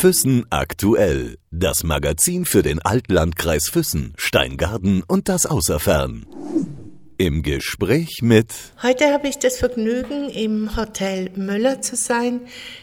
Füssen 0.00 0.46
aktuell. 0.48 1.36
Das 1.50 1.82
Magazin 1.84 2.46
für 2.46 2.62
den 2.62 2.80
Altlandkreis 2.80 3.68
Füssen, 3.68 4.14
Steingarten 4.16 5.02
und 5.06 5.28
das 5.28 5.44
Außerfern. 5.44 6.24
Im 7.18 7.42
Gespräch 7.42 8.20
mit. 8.22 8.50
Heute 8.82 9.12
habe 9.12 9.28
ich 9.28 9.36
das 9.36 9.58
Vergnügen, 9.58 10.30
im 10.30 10.74
Hotel 10.74 11.28
Müller 11.36 11.82
zu 11.82 11.96
sein. 11.96 12.40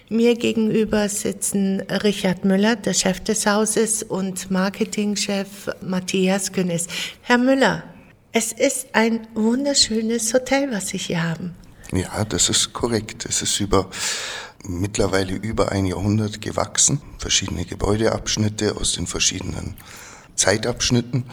Mir 0.10 0.36
gegenüber 0.36 1.10
sitzen 1.10 1.82
Richard 1.82 2.46
Müller, 2.46 2.76
der 2.76 2.94
Chef 2.94 3.20
des 3.22 3.48
Hauses, 3.48 4.04
und 4.04 4.52
Marketingchef 4.52 5.72
Matthias 5.82 6.52
Künnes. 6.52 6.86
Herr 7.22 7.40
Müller, 7.40 7.84
es 8.32 8.52
ist 8.52 8.90
ein 8.94 9.28
wunderschönes 9.34 10.32
Hotel, 10.36 10.72
was 10.72 10.90
Sie 10.90 11.00
hier 11.00 11.24
haben. 11.24 11.56
Ja, 11.92 12.26
das 12.26 12.50
ist 12.50 12.74
korrekt. 12.74 13.26
Es 13.26 13.42
ist 13.42 13.60
über 13.60 13.90
mittlerweile 14.66 15.36
über 15.36 15.72
ein 15.72 15.86
Jahrhundert 15.86 16.42
gewachsen. 16.42 17.02
Verschiedene 17.18 17.66
Gebäudeabschnitte 17.66 18.76
aus 18.76 18.94
den 18.94 19.08
verschiedenen 19.08 19.76
Zeitabschnitten. 20.36 21.26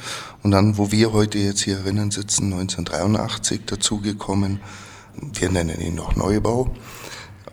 Und 0.43 0.51
dann, 0.51 0.79
wo 0.79 0.91
wir 0.91 1.13
heute 1.13 1.39
jetzt 1.39 1.63
hier 1.63 1.77
drinnen 1.77 2.11
sitzen, 2.11 2.53
1983 2.53 3.63
dazugekommen. 3.67 4.61
Wir 5.17 5.51
nennen 5.51 5.81
ihn 5.81 5.95
noch 5.95 6.17
Neubau 6.17 6.75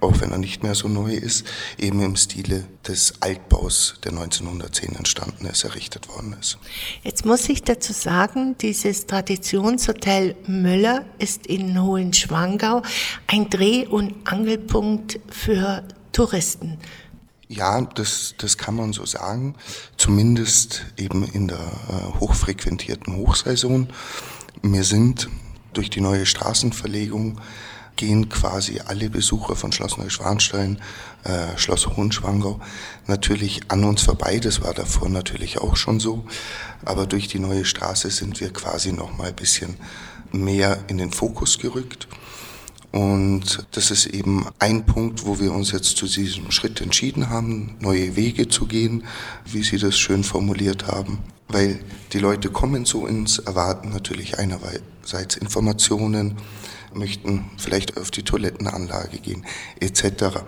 auch 0.01 0.19
wenn 0.19 0.31
er 0.31 0.37
nicht 0.37 0.63
mehr 0.63 0.75
so 0.75 0.87
neu 0.87 1.13
ist, 1.13 1.45
eben 1.77 2.01
im 2.01 2.15
Stile 2.15 2.67
des 2.87 3.21
Altbaus, 3.21 3.95
der 4.03 4.11
1910 4.11 4.95
entstanden 4.95 5.45
ist, 5.45 5.63
errichtet 5.63 6.09
worden 6.09 6.35
ist. 6.39 6.57
Jetzt 7.03 7.25
muss 7.25 7.47
ich 7.47 7.63
dazu 7.63 7.93
sagen, 7.93 8.55
dieses 8.59 9.05
Traditionshotel 9.05 10.35
Müller 10.47 11.05
ist 11.19 11.47
in 11.47 11.81
Hohenschwangau 11.81 12.81
ein 13.27 13.49
Dreh- 13.49 13.87
und 13.87 14.15
Angelpunkt 14.25 15.19
für 15.29 15.83
Touristen. 16.11 16.77
Ja, 17.47 17.81
das, 17.81 18.33
das 18.37 18.57
kann 18.57 18.75
man 18.75 18.93
so 18.93 19.05
sagen. 19.05 19.55
Zumindest 19.97 20.85
eben 20.97 21.23
in 21.25 21.49
der 21.49 21.59
äh, 21.59 22.19
hochfrequentierten 22.19 23.17
Hochsaison. 23.17 23.89
Wir 24.61 24.83
sind 24.83 25.29
durch 25.73 25.89
die 25.89 26.01
neue 26.01 26.25
Straßenverlegung 26.25 27.39
gehen 28.01 28.29
quasi 28.29 28.79
alle 28.83 29.11
Besucher 29.11 29.55
von 29.55 29.71
Schloss 29.71 29.99
Neuschwanstein, 29.99 30.79
äh, 31.23 31.55
Schloss 31.55 31.85
Hohenschwangau 31.85 32.59
natürlich 33.05 33.61
an 33.67 33.83
uns 33.83 34.01
vorbei. 34.01 34.39
Das 34.39 34.63
war 34.63 34.73
davor 34.73 35.07
natürlich 35.07 35.59
auch 35.59 35.75
schon 35.75 35.99
so. 35.99 36.25
Aber 36.83 37.05
durch 37.05 37.27
die 37.27 37.37
neue 37.37 37.63
Straße 37.63 38.09
sind 38.09 38.39
wir 38.39 38.51
quasi 38.51 38.91
noch 38.91 39.15
mal 39.15 39.27
ein 39.27 39.35
bisschen 39.35 39.75
mehr 40.31 40.79
in 40.87 40.97
den 40.97 41.11
Fokus 41.11 41.59
gerückt. 41.59 42.07
Und 42.91 43.67
das 43.69 43.91
ist 43.91 44.07
eben 44.07 44.47
ein 44.57 44.83
Punkt, 44.87 45.23
wo 45.27 45.39
wir 45.39 45.51
uns 45.51 45.71
jetzt 45.71 45.95
zu 45.95 46.07
diesem 46.07 46.49
Schritt 46.49 46.81
entschieden 46.81 47.29
haben, 47.29 47.75
neue 47.81 48.15
Wege 48.15 48.47
zu 48.47 48.65
gehen, 48.65 49.03
wie 49.45 49.61
Sie 49.61 49.77
das 49.77 49.95
schön 49.95 50.23
formuliert 50.23 50.87
haben. 50.87 51.19
Weil 51.47 51.79
die 52.13 52.19
Leute 52.19 52.49
kommen 52.49 52.83
zu 52.83 53.03
uns, 53.03 53.37
erwarten 53.37 53.89
natürlich 53.89 54.39
einerseits 54.39 55.35
Informationen, 55.35 56.37
möchten 56.93 57.49
vielleicht 57.57 57.97
auf 57.97 58.11
die 58.11 58.23
Toilettenanlage 58.23 59.17
gehen, 59.19 59.45
etc. 59.79 60.43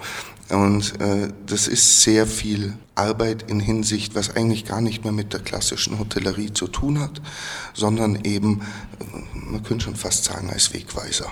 Und 0.49 0.99
äh, 1.01 1.29
das 1.45 1.67
ist 1.67 2.01
sehr 2.01 2.27
viel 2.27 2.73
Arbeit 2.95 3.49
in 3.49 3.59
Hinsicht, 3.59 4.15
was 4.15 4.35
eigentlich 4.35 4.65
gar 4.65 4.81
nicht 4.81 5.03
mehr 5.03 5.13
mit 5.13 5.33
der 5.33 5.39
klassischen 5.39 5.99
Hotellerie 5.99 6.53
zu 6.53 6.67
tun 6.67 6.99
hat, 6.99 7.21
sondern 7.73 8.23
eben, 8.23 8.61
äh, 8.99 9.39
man 9.51 9.63
könnte 9.63 9.85
schon 9.85 9.95
fast 9.95 10.25
sagen, 10.25 10.49
als 10.49 10.73
Wegweiser. 10.73 11.31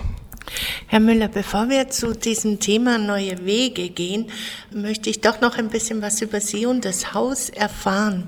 Herr 0.87 0.99
Müller, 0.99 1.27
bevor 1.27 1.69
wir 1.69 1.89
zu 1.89 2.13
diesem 2.13 2.59
Thema 2.59 2.97
neue 2.97 3.45
Wege 3.45 3.89
gehen, 3.89 4.27
möchte 4.73 5.09
ich 5.09 5.21
doch 5.21 5.39
noch 5.39 5.57
ein 5.57 5.69
bisschen 5.69 6.01
was 6.01 6.21
über 6.21 6.41
Sie 6.41 6.65
und 6.65 6.83
das 6.83 7.13
Haus 7.13 7.49
erfahren. 7.49 8.25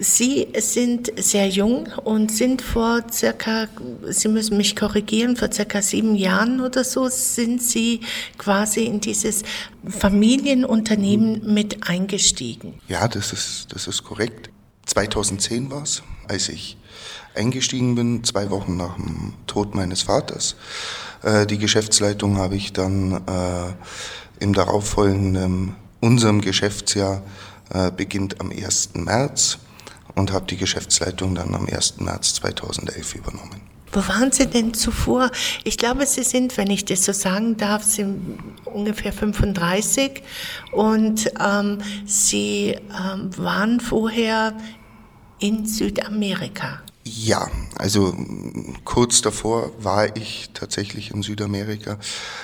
Sie 0.00 0.46
sind 0.58 1.12
sehr 1.16 1.48
jung 1.48 1.88
und 2.04 2.30
sind 2.30 2.62
vor 2.62 3.02
circa, 3.10 3.66
Sie 4.08 4.28
müssen 4.28 4.56
mich 4.56 4.76
korrigieren, 4.76 5.36
vor 5.36 5.52
circa 5.52 5.82
sieben 5.82 6.14
Jahren 6.14 6.60
oder 6.60 6.84
so 6.84 7.08
sind 7.08 7.62
Sie 7.62 8.00
quasi 8.36 8.84
in 8.84 9.00
dieses 9.00 9.42
Familienunternehmen 9.88 11.52
mit 11.52 11.88
eingestiegen. 11.88 12.80
Ja, 12.88 13.08
das 13.08 13.32
ist, 13.32 13.68
das 13.70 13.88
ist 13.88 14.04
korrekt. 14.04 14.50
2010 14.86 15.70
war 15.70 15.82
es, 15.82 16.02
als 16.28 16.48
ich 16.48 16.76
eingestiegen 17.34 17.94
bin, 17.94 18.24
zwei 18.24 18.50
Wochen 18.50 18.76
nach 18.76 18.96
dem 18.96 19.34
Tod 19.46 19.74
meines 19.74 20.02
Vaters. 20.02 20.56
Äh, 21.22 21.46
die 21.46 21.58
Geschäftsleitung 21.58 22.38
habe 22.38 22.56
ich 22.56 22.72
dann 22.72 23.12
äh, 23.26 24.44
im 24.44 24.54
darauffolgenden, 24.54 25.74
unserem 26.00 26.40
Geschäftsjahr 26.40 27.22
äh, 27.70 27.90
beginnt 27.90 28.40
am 28.40 28.50
1. 28.50 28.90
März 28.94 29.58
und 30.18 30.32
habe 30.32 30.46
die 30.46 30.56
Geschäftsleitung 30.56 31.34
dann 31.34 31.54
am 31.54 31.66
1. 31.66 32.00
März 32.00 32.34
2011 32.34 33.14
übernommen. 33.14 33.60
Wo 33.90 34.06
waren 34.06 34.32
Sie 34.32 34.46
denn 34.46 34.74
zuvor? 34.74 35.30
Ich 35.64 35.78
glaube, 35.78 36.04
Sie 36.04 36.22
sind, 36.22 36.56
wenn 36.58 36.70
ich 36.70 36.84
das 36.84 37.04
so 37.04 37.12
sagen 37.12 37.56
darf, 37.56 37.82
sind 37.84 38.38
ungefähr 38.66 39.12
35 39.12 40.22
und 40.72 41.32
ähm, 41.40 41.78
Sie 42.04 42.76
ähm, 42.76 43.30
waren 43.38 43.80
vorher 43.80 44.52
in 45.38 45.64
Südamerika. 45.64 46.82
Ja, 47.04 47.48
also 47.78 48.14
kurz 48.84 49.22
davor 49.22 49.72
war 49.82 50.14
ich 50.14 50.50
tatsächlich 50.52 51.12
in 51.12 51.22
Südamerika. 51.22 51.98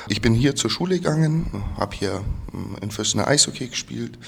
Ich 0.08 0.22
bin 0.22 0.32
hier 0.32 0.56
zur 0.56 0.70
Schule 0.70 0.98
gegangen, 0.98 1.62
habe 1.76 1.94
hier 1.94 2.22
in 2.80 2.90
Füssen 2.90 3.20
Eishockey 3.20 3.68
gespielt, 3.68 4.18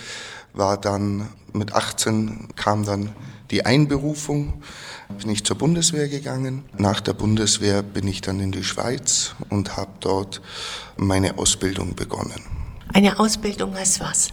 war 0.52 0.78
dann 0.78 1.28
mit 1.54 1.72
18 1.72 2.48
kam 2.54 2.84
dann 2.84 3.14
die 3.50 3.64
Einberufung, 3.64 4.62
bin 5.20 5.30
ich 5.30 5.44
zur 5.44 5.56
Bundeswehr 5.56 6.08
gegangen. 6.08 6.64
Nach 6.76 7.00
der 7.00 7.12
Bundeswehr 7.12 7.82
bin 7.82 8.08
ich 8.08 8.20
dann 8.20 8.40
in 8.40 8.52
die 8.52 8.64
Schweiz 8.64 9.34
und 9.50 9.76
habe 9.76 9.92
dort 10.00 10.40
meine 10.96 11.38
Ausbildung 11.38 11.94
begonnen. 11.94 12.40
Eine 12.92 13.18
Ausbildung 13.18 13.76
als 13.76 14.00
was? 14.00 14.28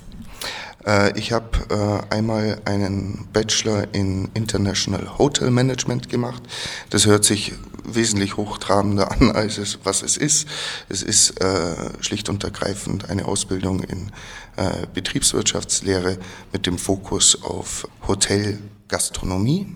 Äh, 0.86 1.18
ich 1.18 1.32
habe 1.32 2.04
äh, 2.10 2.14
einmal 2.14 2.62
einen 2.66 3.28
Bachelor 3.34 3.94
in 3.94 4.30
International 4.34 5.18
Hotel 5.18 5.50
Management 5.52 6.10
gemacht. 6.10 6.44
Das 6.90 7.06
hört 7.06 7.26
sich 7.26 7.54
wesentlich 7.84 8.38
hochtrabender 8.38 9.12
an, 9.12 9.32
als 9.32 9.58
es, 9.58 9.80
was 9.84 10.02
es 10.02 10.18
ist. 10.18 10.48
Es 10.90 11.04
ist 11.04 11.42
äh, 11.42 11.76
schlicht 12.02 12.30
und 12.30 12.44
ergreifend 12.44 13.10
eine 13.10 13.26
Ausbildung 13.26 13.82
in 13.82 14.12
äh, 14.56 14.88
Betriebswirtschaftslehre 14.94 16.18
mit 16.52 16.66
dem 16.66 16.78
Fokus 16.78 17.42
auf 17.44 17.88
Hotelgastronomie. 18.08 19.76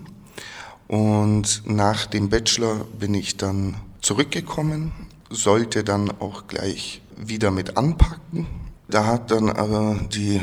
Und 0.86 1.62
nach 1.66 2.06
dem 2.06 2.30
Bachelor 2.30 2.84
bin 2.98 3.14
ich 3.14 3.36
dann 3.36 3.76
zurückgekommen, 4.00 4.92
sollte 5.28 5.84
dann 5.84 6.10
auch 6.20 6.46
gleich 6.46 7.02
wieder 7.16 7.50
mit 7.50 7.76
anpacken. 7.76 8.46
Da 8.88 9.04
hat 9.04 9.30
dann 9.30 9.50
aber 9.50 10.00
die 10.12 10.40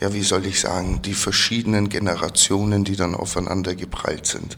ja, 0.00 0.14
wie 0.14 0.22
soll 0.22 0.46
ich 0.46 0.60
sagen, 0.60 1.02
die 1.02 1.14
verschiedenen 1.14 1.90
Generationen, 1.90 2.84
die 2.84 2.96
dann 2.96 3.14
aufeinander 3.14 3.74
geprallt 3.74 4.26
sind, 4.26 4.56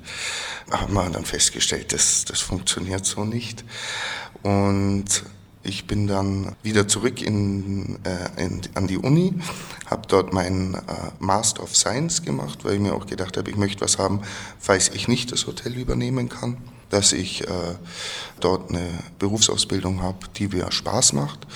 haben 0.71 0.95
wir 0.95 1.09
dann 1.11 1.25
festgestellt, 1.25 1.93
das, 1.93 2.25
das 2.25 2.41
funktioniert 2.41 3.05
so 3.05 3.25
nicht. 3.25 3.65
Und 4.43 5.25
ich 5.65 5.87
bin 5.87 6.07
dann 6.07 6.55
wieder 6.63 6.89
zurück 6.89 7.21
in, 7.23 7.99
äh, 8.05 8.45
in, 8.45 8.63
an 8.75 8.87
die 8.87 8.99
Uni, 8.99 9.35
habe 9.87 10.07
dort 10.09 10.33
meinen 10.33 10.75
äh, 10.75 10.81
Master 11.19 11.63
of 11.63 11.77
Science 11.77 12.23
gemacht, 12.23 12.65
weil 12.65 12.75
ich 12.75 12.81
mir 12.81 12.95
auch 12.95 13.07
gedacht 13.07 13.37
habe, 13.37 13.51
ich 13.51 13.57
möchte 13.57 13.81
was 13.81 13.99
haben, 13.99 14.23
falls 14.59 14.89
ich 14.89 15.09
nicht 15.09 15.33
das 15.33 15.47
Hotel 15.47 15.75
übernehmen 15.75 16.29
kann, 16.29 16.57
dass 16.91 17.13
ich 17.13 17.43
äh, 17.49 17.75
dort 18.41 18.71
eine 18.71 18.87
Berufsausbildung 19.19 20.03
habe, 20.03 20.19
die 20.37 20.49
mir 20.49 20.71
Spaß 20.71 21.15
macht. 21.15 21.47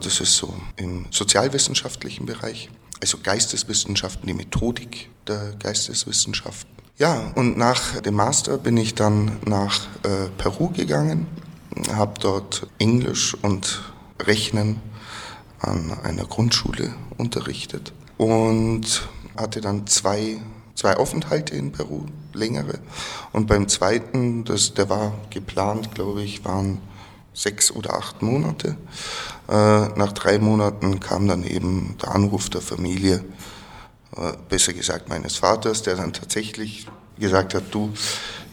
Das 0.00 0.20
ist 0.20 0.36
so 0.36 0.54
im 0.76 1.06
sozialwissenschaftlichen 1.10 2.26
Bereich 2.26 2.68
also 3.00 3.18
Geisteswissenschaften, 3.22 4.26
die 4.26 4.34
Methodik 4.34 5.10
der 5.26 5.54
Geisteswissenschaften. 5.58 6.70
Ja, 6.98 7.32
und 7.34 7.58
nach 7.58 8.00
dem 8.00 8.14
Master 8.14 8.56
bin 8.56 8.76
ich 8.76 8.94
dann 8.94 9.38
nach 9.44 9.86
äh, 10.02 10.28
Peru 10.38 10.70
gegangen, 10.70 11.26
habe 11.92 12.18
dort 12.20 12.66
Englisch 12.78 13.34
und 13.42 13.82
Rechnen 14.22 14.80
an 15.60 15.92
einer 16.02 16.24
Grundschule 16.24 16.94
unterrichtet 17.18 17.92
und 18.16 19.08
hatte 19.36 19.60
dann 19.60 19.86
zwei, 19.86 20.40
zwei 20.74 20.96
Aufenthalte 20.96 21.54
in 21.54 21.72
Peru, 21.72 22.06
längere. 22.32 22.78
Und 23.32 23.46
beim 23.46 23.68
zweiten, 23.68 24.44
das, 24.44 24.72
der 24.72 24.88
war 24.88 25.12
geplant, 25.30 25.94
glaube 25.94 26.22
ich, 26.22 26.44
waren 26.44 26.80
sechs 27.36 27.70
oder 27.70 27.94
acht 27.94 28.22
Monate. 28.22 28.76
Äh, 29.48 29.52
nach 29.52 30.12
drei 30.12 30.38
Monaten 30.38 31.00
kam 31.00 31.28
dann 31.28 31.44
eben 31.44 31.96
der 32.02 32.14
Anruf 32.14 32.48
der 32.50 32.60
Familie, 32.60 33.24
äh, 34.16 34.32
besser 34.48 34.72
gesagt 34.72 35.08
meines 35.08 35.36
Vaters, 35.36 35.82
der 35.82 35.96
dann 35.96 36.12
tatsächlich 36.12 36.86
gesagt 37.18 37.54
hat, 37.54 37.64
du, 37.70 37.92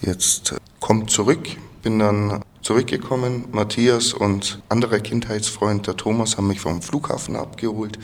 jetzt 0.02 0.56
komm 0.80 1.08
zurück. 1.08 1.48
Bin 1.82 2.00
dann 2.00 2.42
zurückgekommen. 2.62 3.46
Matthias 3.52 4.14
und 4.14 4.62
anderer 4.70 5.00
Kindheitsfreund, 5.00 5.88
der 5.88 5.98
Thomas, 5.98 6.38
haben 6.38 6.48
mich 6.48 6.62
vom 6.62 6.82
Flughafen 6.82 7.36
abgeholt 7.36 8.00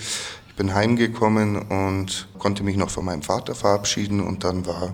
bin 0.59 0.75
heimgekommen 0.75 1.55
und 1.57 2.27
konnte 2.37 2.63
mich 2.63 2.75
noch 2.75 2.89
von 2.89 3.05
meinem 3.05 3.21
Vater 3.21 3.55
verabschieden 3.55 4.19
und 4.19 4.43
dann 4.43 4.65
war 4.65 4.93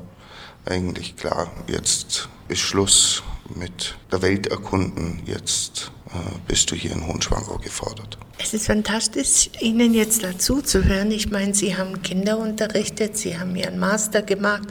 eigentlich 0.63 1.15
klar, 1.15 1.47
jetzt 1.65 2.29
ist 2.47 2.59
Schluss 2.59 3.23
mit 3.53 3.95
der 4.11 4.21
Welt 4.21 4.47
erkunden. 4.47 5.21
Jetzt 5.25 5.91
äh, 6.09 6.17
bist 6.47 6.71
du 6.71 6.75
hier 6.75 6.91
in 6.91 7.05
Hohenschwangau 7.05 7.57
gefordert. 7.57 8.17
Es 8.37 8.53
ist 8.53 8.65
fantastisch, 8.65 9.49
Ihnen 9.61 9.93
jetzt 9.93 10.23
dazu 10.23 10.61
zu 10.61 10.83
hören. 10.83 11.09
Ich 11.11 11.31
meine, 11.31 11.55
Sie 11.55 11.77
haben 11.77 12.01
Kinder 12.01 12.37
unterrichtet, 12.37 13.15
Sie 13.17 13.39
haben 13.39 13.55
Ihren 13.55 13.79
Master 13.79 14.21
gemacht. 14.21 14.67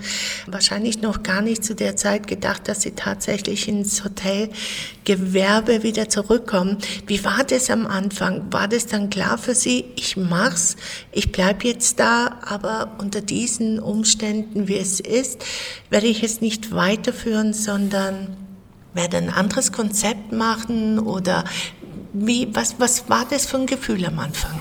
Wahrscheinlich 0.46 1.00
noch 1.00 1.22
gar 1.22 1.40
nicht 1.40 1.64
zu 1.64 1.74
der 1.74 1.96
Zeit 1.96 2.26
gedacht, 2.26 2.68
dass 2.68 2.82
Sie 2.82 2.90
tatsächlich 2.90 3.66
ins 3.66 4.04
Hotelgewerbe 4.04 5.82
wieder 5.82 6.10
zurückkommen. 6.10 6.76
Wie 7.06 7.24
war 7.24 7.42
das 7.42 7.70
am 7.70 7.86
Anfang? 7.86 8.52
War 8.52 8.68
das 8.68 8.86
dann 8.86 9.08
klar 9.08 9.38
für 9.38 9.54
Sie, 9.54 9.86
ich 9.96 10.18
mach's, 10.18 10.76
ich 11.10 11.32
bleibe 11.32 11.66
jetzt 11.66 11.98
da, 11.98 12.38
aber 12.44 12.96
unter 12.98 13.22
diesen 13.22 13.78
Umständen, 13.78 14.68
wie 14.68 14.76
es 14.76 15.00
ist, 15.00 15.42
werde 15.88 16.06
ich 16.06 16.22
es 16.22 16.42
nicht 16.42 16.74
weiterführen, 16.74 17.54
sondern 17.54 18.36
werde 18.94 19.18
ein 19.18 19.30
anderes 19.30 19.72
Konzept 19.72 20.32
machen 20.32 20.98
oder 20.98 21.44
wie, 22.12 22.48
was, 22.54 22.76
was 22.78 23.08
war 23.08 23.26
das 23.28 23.46
für 23.46 23.58
ein 23.58 23.66
Gefühl 23.66 24.04
am 24.06 24.18
Anfang? 24.18 24.60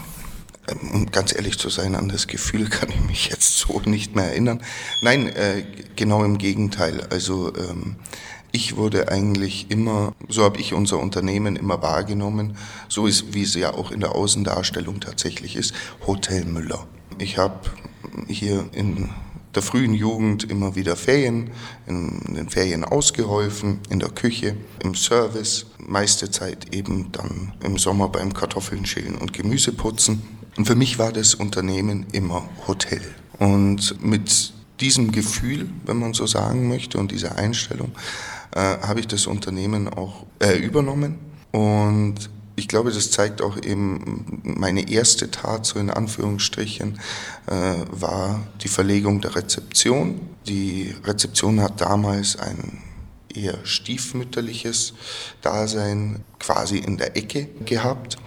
Um 0.93 1.11
ganz 1.11 1.35
ehrlich 1.35 1.59
zu 1.59 1.69
sein, 1.69 1.95
an 1.95 2.09
das 2.09 2.27
Gefühl 2.27 2.69
kann 2.69 2.89
ich 2.89 3.01
mich 3.01 3.27
jetzt 3.27 3.57
so 3.57 3.81
nicht 3.85 4.15
mehr 4.15 4.25
erinnern. 4.25 4.61
Nein, 5.01 5.27
äh, 5.27 5.65
genau 5.95 6.23
im 6.23 6.37
Gegenteil. 6.37 7.05
Also 7.09 7.53
ähm, 7.55 7.97
ich 8.53 8.77
wurde 8.77 9.09
eigentlich 9.09 9.69
immer, 9.69 10.13
so 10.29 10.43
habe 10.43 10.59
ich 10.59 10.73
unser 10.73 10.99
Unternehmen 10.99 11.55
immer 11.55 11.81
wahrgenommen, 11.81 12.55
so 12.87 13.07
ist, 13.07 13.33
wie 13.33 13.41
es 13.41 13.55
ja 13.55 13.73
auch 13.73 13.91
in 13.91 13.99
der 13.99 14.15
Außendarstellung 14.15 14.99
tatsächlich 14.99 15.55
ist, 15.55 15.73
Hotel 16.07 16.45
Müller. 16.45 16.87
Ich 17.17 17.37
habe 17.37 17.59
hier 18.27 18.69
in 18.71 19.09
der 19.55 19.61
frühen 19.61 19.93
Jugend 19.93 20.49
immer 20.49 20.75
wieder 20.75 20.95
Ferien, 20.95 21.51
in 21.85 22.33
den 22.35 22.49
Ferien 22.49 22.83
ausgeholfen, 22.83 23.79
in 23.89 23.99
der 23.99 24.09
Küche, 24.09 24.55
im 24.83 24.95
Service, 24.95 25.67
meiste 25.77 26.31
Zeit 26.31 26.73
eben 26.73 27.11
dann 27.11 27.53
im 27.63 27.77
Sommer 27.77 28.09
beim 28.09 28.33
Kartoffeln 28.33 28.85
schälen 28.85 29.15
und 29.15 29.33
Gemüse 29.33 29.71
putzen. 29.71 30.23
Und 30.57 30.65
für 30.65 30.75
mich 30.75 30.99
war 30.99 31.11
das 31.11 31.35
Unternehmen 31.35 32.05
immer 32.11 32.47
Hotel. 32.67 33.01
Und 33.39 34.03
mit 34.03 34.53
diesem 34.79 35.11
Gefühl, 35.11 35.69
wenn 35.85 35.97
man 35.97 36.13
so 36.13 36.27
sagen 36.27 36.67
möchte, 36.67 36.97
und 36.97 37.11
dieser 37.11 37.37
Einstellung, 37.37 37.91
äh, 38.51 38.59
habe 38.59 38.99
ich 38.99 39.07
das 39.07 39.27
Unternehmen 39.27 39.87
auch 39.87 40.25
äh, 40.39 40.57
übernommen 40.57 41.17
und 41.51 42.29
ich 42.55 42.67
glaube, 42.67 42.91
das 42.91 43.11
zeigt 43.11 43.41
auch 43.41 43.57
eben 43.61 44.41
meine 44.43 44.89
erste 44.89 45.31
Tat, 45.31 45.65
so 45.65 45.79
in 45.79 45.89
Anführungsstrichen, 45.89 46.99
äh, 47.47 47.75
war 47.89 48.41
die 48.61 48.67
Verlegung 48.67 49.21
der 49.21 49.35
Rezeption. 49.35 50.21
Die 50.47 50.93
Rezeption 51.03 51.61
hat 51.61 51.81
damals 51.81 52.37
ein 52.37 52.83
eher 53.35 53.65
stiefmütterliches 53.65 54.93
Dasein 55.41 56.23
quasi 56.39 56.77
in 56.77 56.97
der 56.97 57.15
Ecke 57.17 57.49
gehabt. 57.65 58.17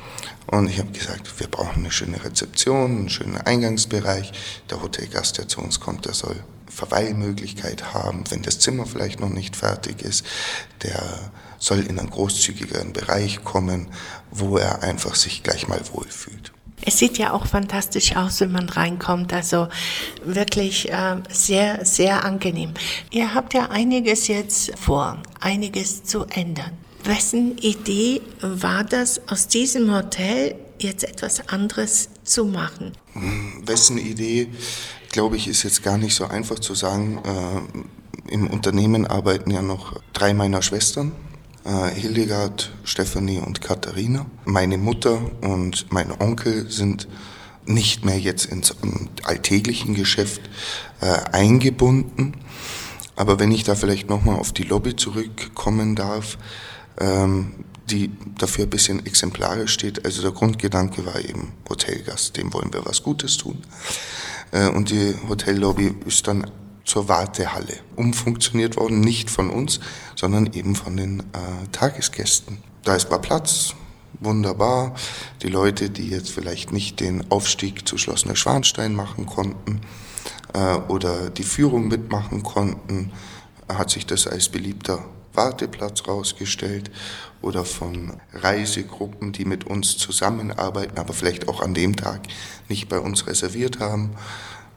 Und 0.46 0.68
ich 0.68 0.78
habe 0.78 0.92
gesagt, 0.92 1.40
wir 1.40 1.48
brauchen 1.48 1.80
eine 1.80 1.90
schöne 1.90 2.22
Rezeption, 2.24 2.98
einen 2.98 3.08
schönen 3.08 3.36
Eingangsbereich. 3.36 4.32
Der 4.70 4.82
Hotelgast, 4.82 5.38
der 5.38 5.48
zu 5.48 5.60
uns 5.60 5.80
kommt, 5.80 6.06
der 6.06 6.14
soll 6.14 6.36
Verweilmöglichkeit 6.68 7.94
haben, 7.94 8.24
wenn 8.30 8.42
das 8.42 8.58
Zimmer 8.58 8.86
vielleicht 8.86 9.20
noch 9.20 9.28
nicht 9.28 9.56
fertig 9.56 10.02
ist. 10.02 10.24
Der 10.82 11.32
soll 11.58 11.80
in 11.80 11.98
einen 11.98 12.10
großzügigeren 12.10 12.92
Bereich 12.92 13.42
kommen, 13.44 13.88
wo 14.30 14.58
er 14.58 14.82
einfach 14.82 15.14
sich 15.14 15.42
gleich 15.42 15.68
mal 15.68 15.80
wohlfühlt. 15.92 16.52
Es 16.82 16.98
sieht 16.98 17.18
ja 17.18 17.32
auch 17.32 17.46
fantastisch 17.46 18.16
aus, 18.16 18.40
wenn 18.40 18.52
man 18.52 18.68
reinkommt. 18.68 19.32
Also 19.32 19.68
wirklich 20.24 20.90
äh, 20.90 21.16
sehr, 21.28 21.84
sehr 21.84 22.24
angenehm. 22.24 22.74
Ihr 23.10 23.34
habt 23.34 23.54
ja 23.54 23.70
einiges 23.70 24.28
jetzt 24.28 24.78
vor, 24.78 25.18
einiges 25.40 26.04
zu 26.04 26.24
ändern. 26.24 26.72
Wessen 27.04 27.56
Idee 27.58 28.20
war 28.40 28.84
das, 28.84 29.20
aus 29.28 29.48
diesem 29.48 29.94
Hotel 29.94 30.56
jetzt 30.78 31.04
etwas 31.04 31.48
anderes 31.48 32.08
zu 32.24 32.44
machen? 32.44 32.92
Wessen 33.64 33.98
Idee, 33.98 34.48
glaube 35.12 35.36
ich, 35.36 35.48
ist 35.48 35.62
jetzt 35.62 35.82
gar 35.82 35.98
nicht 35.98 36.14
so 36.14 36.26
einfach 36.26 36.58
zu 36.58 36.74
sagen. 36.74 37.22
Äh, 37.24 38.32
Im 38.32 38.48
Unternehmen 38.48 39.06
arbeiten 39.06 39.50
ja 39.50 39.62
noch 39.62 40.00
drei 40.12 40.34
meiner 40.34 40.62
Schwestern 40.62 41.12
Hildegard, 41.66 42.72
Stefanie 42.84 43.38
und 43.38 43.60
Katharina. 43.60 44.26
Meine 44.44 44.78
Mutter 44.78 45.18
und 45.40 45.92
mein 45.92 46.12
Onkel 46.12 46.70
sind 46.70 47.08
nicht 47.64 48.04
mehr 48.04 48.18
jetzt 48.18 48.46
ins 48.46 48.74
alltäglichen 49.24 49.94
Geschäft 49.94 50.42
äh, 51.00 51.06
eingebunden. 51.32 52.34
Aber 53.16 53.38
wenn 53.38 53.50
ich 53.50 53.64
da 53.64 53.74
vielleicht 53.74 54.08
nochmal 54.08 54.36
auf 54.36 54.52
die 54.52 54.62
Lobby 54.62 54.94
zurückkommen 54.94 55.96
darf, 55.96 56.38
ähm, 56.98 57.64
die 57.90 58.10
dafür 58.38 58.64
ein 58.64 58.70
bisschen 58.70 59.06
exemplarisch 59.06 59.72
steht. 59.72 60.04
Also 60.04 60.22
der 60.22 60.32
Grundgedanke 60.32 61.06
war 61.06 61.20
eben 61.20 61.52
Hotelgast, 61.68 62.36
dem 62.36 62.52
wollen 62.52 62.72
wir 62.72 62.84
was 62.84 63.02
Gutes 63.02 63.36
tun. 63.36 63.62
Äh, 64.52 64.68
und 64.68 64.90
die 64.90 65.14
Hotellobby 65.28 65.94
ist 66.06 66.26
dann 66.26 66.50
zur 66.86 67.08
Wartehalle 67.08 67.76
umfunktioniert 67.96 68.76
worden, 68.76 69.00
nicht 69.00 69.28
von 69.28 69.50
uns, 69.50 69.80
sondern 70.14 70.52
eben 70.54 70.74
von 70.74 70.96
den 70.96 71.20
äh, 71.20 71.68
Tagesgästen. 71.72 72.58
Da 72.84 72.94
ist 72.94 73.10
mal 73.10 73.18
Platz, 73.18 73.74
wunderbar. 74.20 74.94
Die 75.42 75.48
Leute, 75.48 75.90
die 75.90 76.08
jetzt 76.08 76.30
vielleicht 76.30 76.72
nicht 76.72 77.00
den 77.00 77.30
Aufstieg 77.30 77.86
zu 77.86 77.98
Schloss 77.98 78.24
Neuschwanstein 78.24 78.94
machen 78.94 79.26
konnten 79.26 79.80
äh, 80.54 80.76
oder 80.88 81.28
die 81.28 81.42
Führung 81.42 81.88
mitmachen 81.88 82.42
konnten, 82.42 83.12
hat 83.68 83.90
sich 83.90 84.06
das 84.06 84.28
als 84.28 84.48
beliebter 84.48 85.04
Warteplatz 85.34 86.06
rausgestellt 86.06 86.90
oder 87.42 87.64
von 87.64 88.14
Reisegruppen, 88.32 89.32
die 89.32 89.44
mit 89.44 89.64
uns 89.64 89.98
zusammenarbeiten, 89.98 90.98
aber 90.98 91.12
vielleicht 91.12 91.48
auch 91.48 91.60
an 91.60 91.74
dem 91.74 91.96
Tag 91.96 92.20
nicht 92.68 92.88
bei 92.88 93.00
uns 93.00 93.26
reserviert 93.26 93.80
haben 93.80 94.16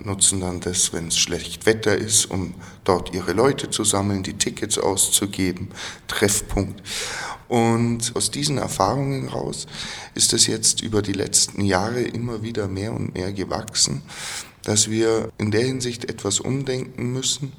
nutzen 0.04 0.42
dann 0.42 0.60
das, 0.60 0.94
wenn 0.94 1.08
es 1.08 1.18
schlecht 1.18 1.66
Wetter 1.66 1.96
ist, 1.96 2.26
um 2.26 2.54
dort 2.84 3.14
ihre 3.14 3.34
Leute 3.34 3.70
zu 3.70 3.84
sammeln, 3.84 4.24
die 4.24 4.34
Tickets 4.34 4.78
auszugeben, 4.78 5.70
Treffpunkt. 6.08 6.82
Und 7.48 8.16
aus 8.16 8.30
diesen 8.30 8.60
Erfahrungen 8.60 9.28
raus 9.28 9.68
ist 10.14 10.34
es 10.34 10.48
jetzt 10.48 10.82
über 10.82 11.02
die 11.02 11.14
letzten 11.14 11.66
Jahre 11.66 12.02
immer 12.02 12.44
wieder 12.44 12.68
mehr 12.68 12.94
und 12.94 13.16
mehr 13.16 13.34
gewachsen, 13.34 14.04
dass 14.64 14.90
wir 14.90 15.32
in 15.38 15.52
der 15.52 15.66
Hinsicht 15.66 16.06
etwas 16.06 16.40
umdenken 16.40 17.12
müssen, 17.12 17.54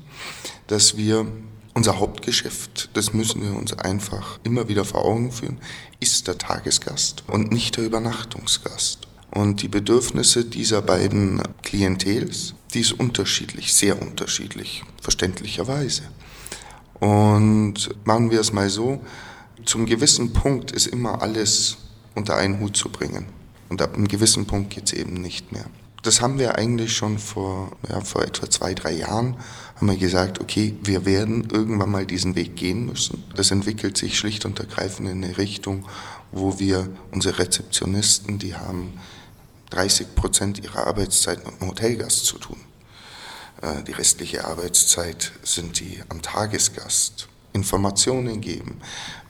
dass 0.68 0.96
wir 0.96 1.26
unser 1.74 1.98
Hauptgeschäft, 1.98 2.90
das 2.94 3.12
müssen 3.12 3.42
wir 3.42 3.56
uns 3.56 3.72
einfach 3.72 4.38
immer 4.44 4.68
wieder 4.68 4.84
vor 4.84 5.04
Augen 5.04 5.32
führen, 5.32 5.58
ist 5.98 6.28
der 6.28 6.38
Tagesgast 6.38 7.24
und 7.26 7.52
nicht 7.52 7.76
der 7.76 7.84
Übernachtungsgast. 7.84 9.09
Und 9.30 9.62
die 9.62 9.68
Bedürfnisse 9.68 10.44
dieser 10.44 10.82
beiden 10.82 11.40
Klientels, 11.62 12.54
die 12.74 12.80
ist 12.80 12.92
unterschiedlich, 12.92 13.72
sehr 13.72 14.00
unterschiedlich, 14.00 14.82
verständlicherweise. 15.00 16.02
Und 16.98 17.74
machen 18.04 18.30
wir 18.30 18.40
es 18.40 18.52
mal 18.52 18.68
so, 18.68 19.00
zum 19.64 19.86
gewissen 19.86 20.32
Punkt 20.32 20.72
ist 20.72 20.86
immer 20.86 21.22
alles 21.22 21.78
unter 22.14 22.36
einen 22.36 22.60
Hut 22.60 22.76
zu 22.76 22.88
bringen. 22.90 23.26
Und 23.68 23.80
ab 23.82 23.94
einem 23.94 24.08
gewissen 24.08 24.46
Punkt 24.46 24.70
geht 24.70 24.86
es 24.86 24.92
eben 24.92 25.14
nicht 25.14 25.52
mehr. 25.52 25.64
Das 26.02 26.20
haben 26.22 26.38
wir 26.38 26.56
eigentlich 26.56 26.96
schon 26.96 27.18
vor, 27.18 27.76
ja, 27.88 28.00
vor 28.00 28.22
etwa 28.22 28.48
zwei, 28.48 28.74
drei 28.74 28.92
Jahren, 28.92 29.36
haben 29.76 29.88
wir 29.88 29.96
gesagt, 29.96 30.40
okay, 30.40 30.74
wir 30.82 31.04
werden 31.04 31.48
irgendwann 31.52 31.90
mal 31.90 32.06
diesen 32.06 32.34
Weg 32.34 32.56
gehen 32.56 32.86
müssen. 32.86 33.22
Das 33.36 33.50
entwickelt 33.50 33.96
sich 33.96 34.18
schlicht 34.18 34.44
und 34.44 34.58
ergreifend 34.58 35.08
in 35.08 35.22
eine 35.22 35.36
Richtung, 35.38 35.86
wo 36.32 36.58
wir 36.58 36.88
unsere 37.12 37.38
Rezeptionisten, 37.38 38.38
die 38.38 38.54
haben 38.54 38.94
30 39.70 40.14
Prozent 40.14 40.62
ihrer 40.62 40.86
Arbeitszeit 40.86 41.44
mit 41.44 41.60
dem 41.60 41.68
Hotelgast 41.68 42.26
zu 42.26 42.38
tun. 42.38 42.58
Äh, 43.62 43.82
die 43.84 43.92
restliche 43.92 44.44
Arbeitszeit 44.44 45.32
sind 45.42 45.80
die 45.80 46.02
am 46.08 46.22
Tagesgast. 46.22 47.28
Informationen 47.52 48.40
geben. 48.40 48.80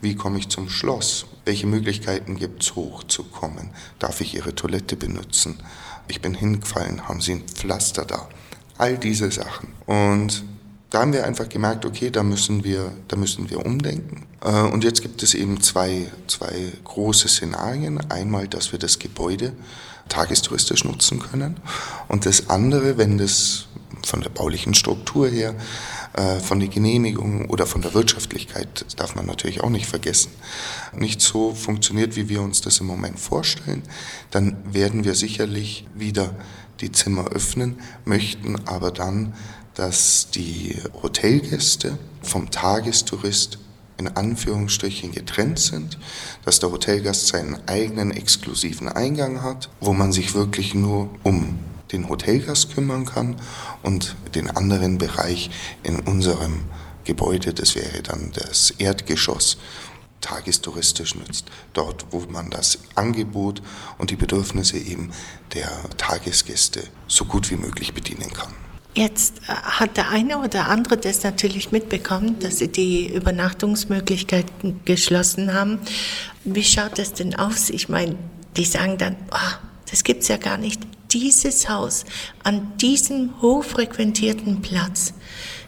Wie 0.00 0.14
komme 0.14 0.38
ich 0.38 0.48
zum 0.48 0.68
Schloss? 0.68 1.26
Welche 1.46 1.66
Möglichkeiten 1.66 2.36
gibt 2.36 2.62
es, 2.62 2.74
hochzukommen? 2.74 3.70
Darf 3.98 4.20
ich 4.20 4.34
Ihre 4.34 4.54
Toilette 4.54 4.96
benutzen? 4.96 5.58
Ich 6.06 6.20
bin 6.20 6.34
hingefallen, 6.34 7.08
haben 7.08 7.20
Sie 7.20 7.32
ein 7.32 7.48
Pflaster 7.48 8.04
da? 8.04 8.28
All 8.76 8.98
diese 8.98 9.30
Sachen. 9.30 9.72
Und 9.86 10.44
da 10.90 11.00
haben 11.00 11.12
wir 11.12 11.24
einfach 11.24 11.48
gemerkt, 11.48 11.84
okay, 11.84 12.10
da 12.10 12.22
müssen 12.22 12.64
wir, 12.64 12.92
da 13.08 13.16
müssen 13.16 13.48
wir 13.48 13.64
umdenken. 13.64 14.26
Äh, 14.44 14.50
und 14.50 14.84
jetzt 14.84 15.02
gibt 15.02 15.22
es 15.22 15.34
eben 15.34 15.60
zwei, 15.60 16.10
zwei 16.26 16.72
große 16.84 17.28
Szenarien. 17.28 18.00
Einmal, 18.10 18.48
dass 18.48 18.72
wir 18.72 18.78
das 18.78 18.98
Gebäude 18.98 19.52
tagestouristisch 20.10 20.84
nutzen 20.84 21.18
können. 21.20 21.56
Und 22.08 22.26
das 22.26 22.50
andere, 22.50 22.98
wenn 22.98 23.16
das 23.16 23.66
von 24.06 24.20
der 24.20 24.30
baulichen 24.30 24.74
Struktur 24.74 25.28
her, 25.28 25.54
äh, 26.12 26.40
von 26.40 26.60
den 26.60 26.70
Genehmigungen 26.70 27.46
oder 27.46 27.66
von 27.66 27.82
der 27.82 27.94
Wirtschaftlichkeit, 27.94 28.84
das 28.84 28.96
darf 28.96 29.14
man 29.14 29.26
natürlich 29.26 29.62
auch 29.62 29.70
nicht 29.70 29.86
vergessen, 29.86 30.32
nicht 30.92 31.20
so 31.20 31.54
funktioniert, 31.54 32.16
wie 32.16 32.28
wir 32.28 32.42
uns 32.42 32.60
das 32.60 32.78
im 32.78 32.86
Moment 32.86 33.18
vorstellen, 33.18 33.82
dann 34.30 34.56
werden 34.72 35.04
wir 35.04 35.14
sicherlich 35.14 35.86
wieder 35.94 36.34
die 36.80 36.92
Zimmer 36.92 37.28
öffnen, 37.28 37.78
möchten 38.04 38.56
aber 38.66 38.90
dann, 38.90 39.34
dass 39.74 40.30
die 40.30 40.76
Hotelgäste 41.02 41.98
vom 42.22 42.50
Tagestourist 42.50 43.58
in 44.00 44.08
Anführungsstrichen 44.08 45.12
getrennt 45.12 45.58
sind, 45.58 45.98
dass 46.44 46.58
der 46.58 46.72
Hotelgast 46.72 47.26
seinen 47.28 47.68
eigenen 47.68 48.10
exklusiven 48.10 48.88
Eingang 48.88 49.42
hat, 49.42 49.68
wo 49.80 49.92
man 49.92 50.10
sich 50.10 50.34
wirklich 50.34 50.74
nur 50.74 51.10
um 51.22 51.58
den 51.92 52.08
Hotelgast 52.08 52.74
kümmern 52.74 53.04
kann 53.04 53.36
und 53.82 54.16
den 54.34 54.50
anderen 54.50 54.96
Bereich 54.96 55.50
in 55.82 56.00
unserem 56.00 56.62
Gebäude, 57.04 57.52
das 57.52 57.74
wäre 57.74 58.02
dann 58.02 58.30
das 58.32 58.70
Erdgeschoss, 58.70 59.58
tagestouristisch 60.22 61.14
nützt. 61.14 61.46
Dort, 61.74 62.06
wo 62.10 62.20
man 62.20 62.48
das 62.50 62.78
Angebot 62.94 63.60
und 63.98 64.10
die 64.10 64.16
Bedürfnisse 64.16 64.78
eben 64.78 65.12
der 65.52 65.70
Tagesgäste 65.98 66.84
so 67.06 67.26
gut 67.26 67.50
wie 67.50 67.56
möglich 67.56 67.92
bedienen 67.92 68.32
kann. 68.32 68.54
Jetzt 68.94 69.38
äh, 69.48 69.52
hat 69.52 69.96
der 69.96 70.10
eine 70.10 70.38
oder 70.38 70.68
andere 70.68 70.96
das 70.96 71.22
natürlich 71.22 71.70
mitbekommen, 71.72 72.38
dass 72.40 72.58
sie 72.58 72.68
die 72.68 73.06
Übernachtungsmöglichkeiten 73.12 74.80
geschlossen 74.84 75.54
haben. 75.54 75.78
Wie 76.44 76.64
schaut 76.64 76.98
das 76.98 77.12
denn 77.12 77.34
aus? 77.34 77.70
Ich 77.70 77.88
meine, 77.88 78.16
die 78.56 78.64
sagen 78.64 78.98
dann, 78.98 79.16
oh, 79.30 79.54
das 79.90 80.04
gibt's 80.04 80.28
ja 80.28 80.36
gar 80.36 80.58
nicht. 80.58 80.82
Dieses 81.12 81.68
Haus 81.68 82.04
an 82.42 82.72
diesem 82.78 83.40
hochfrequentierten 83.42 84.62
Platz, 84.62 85.12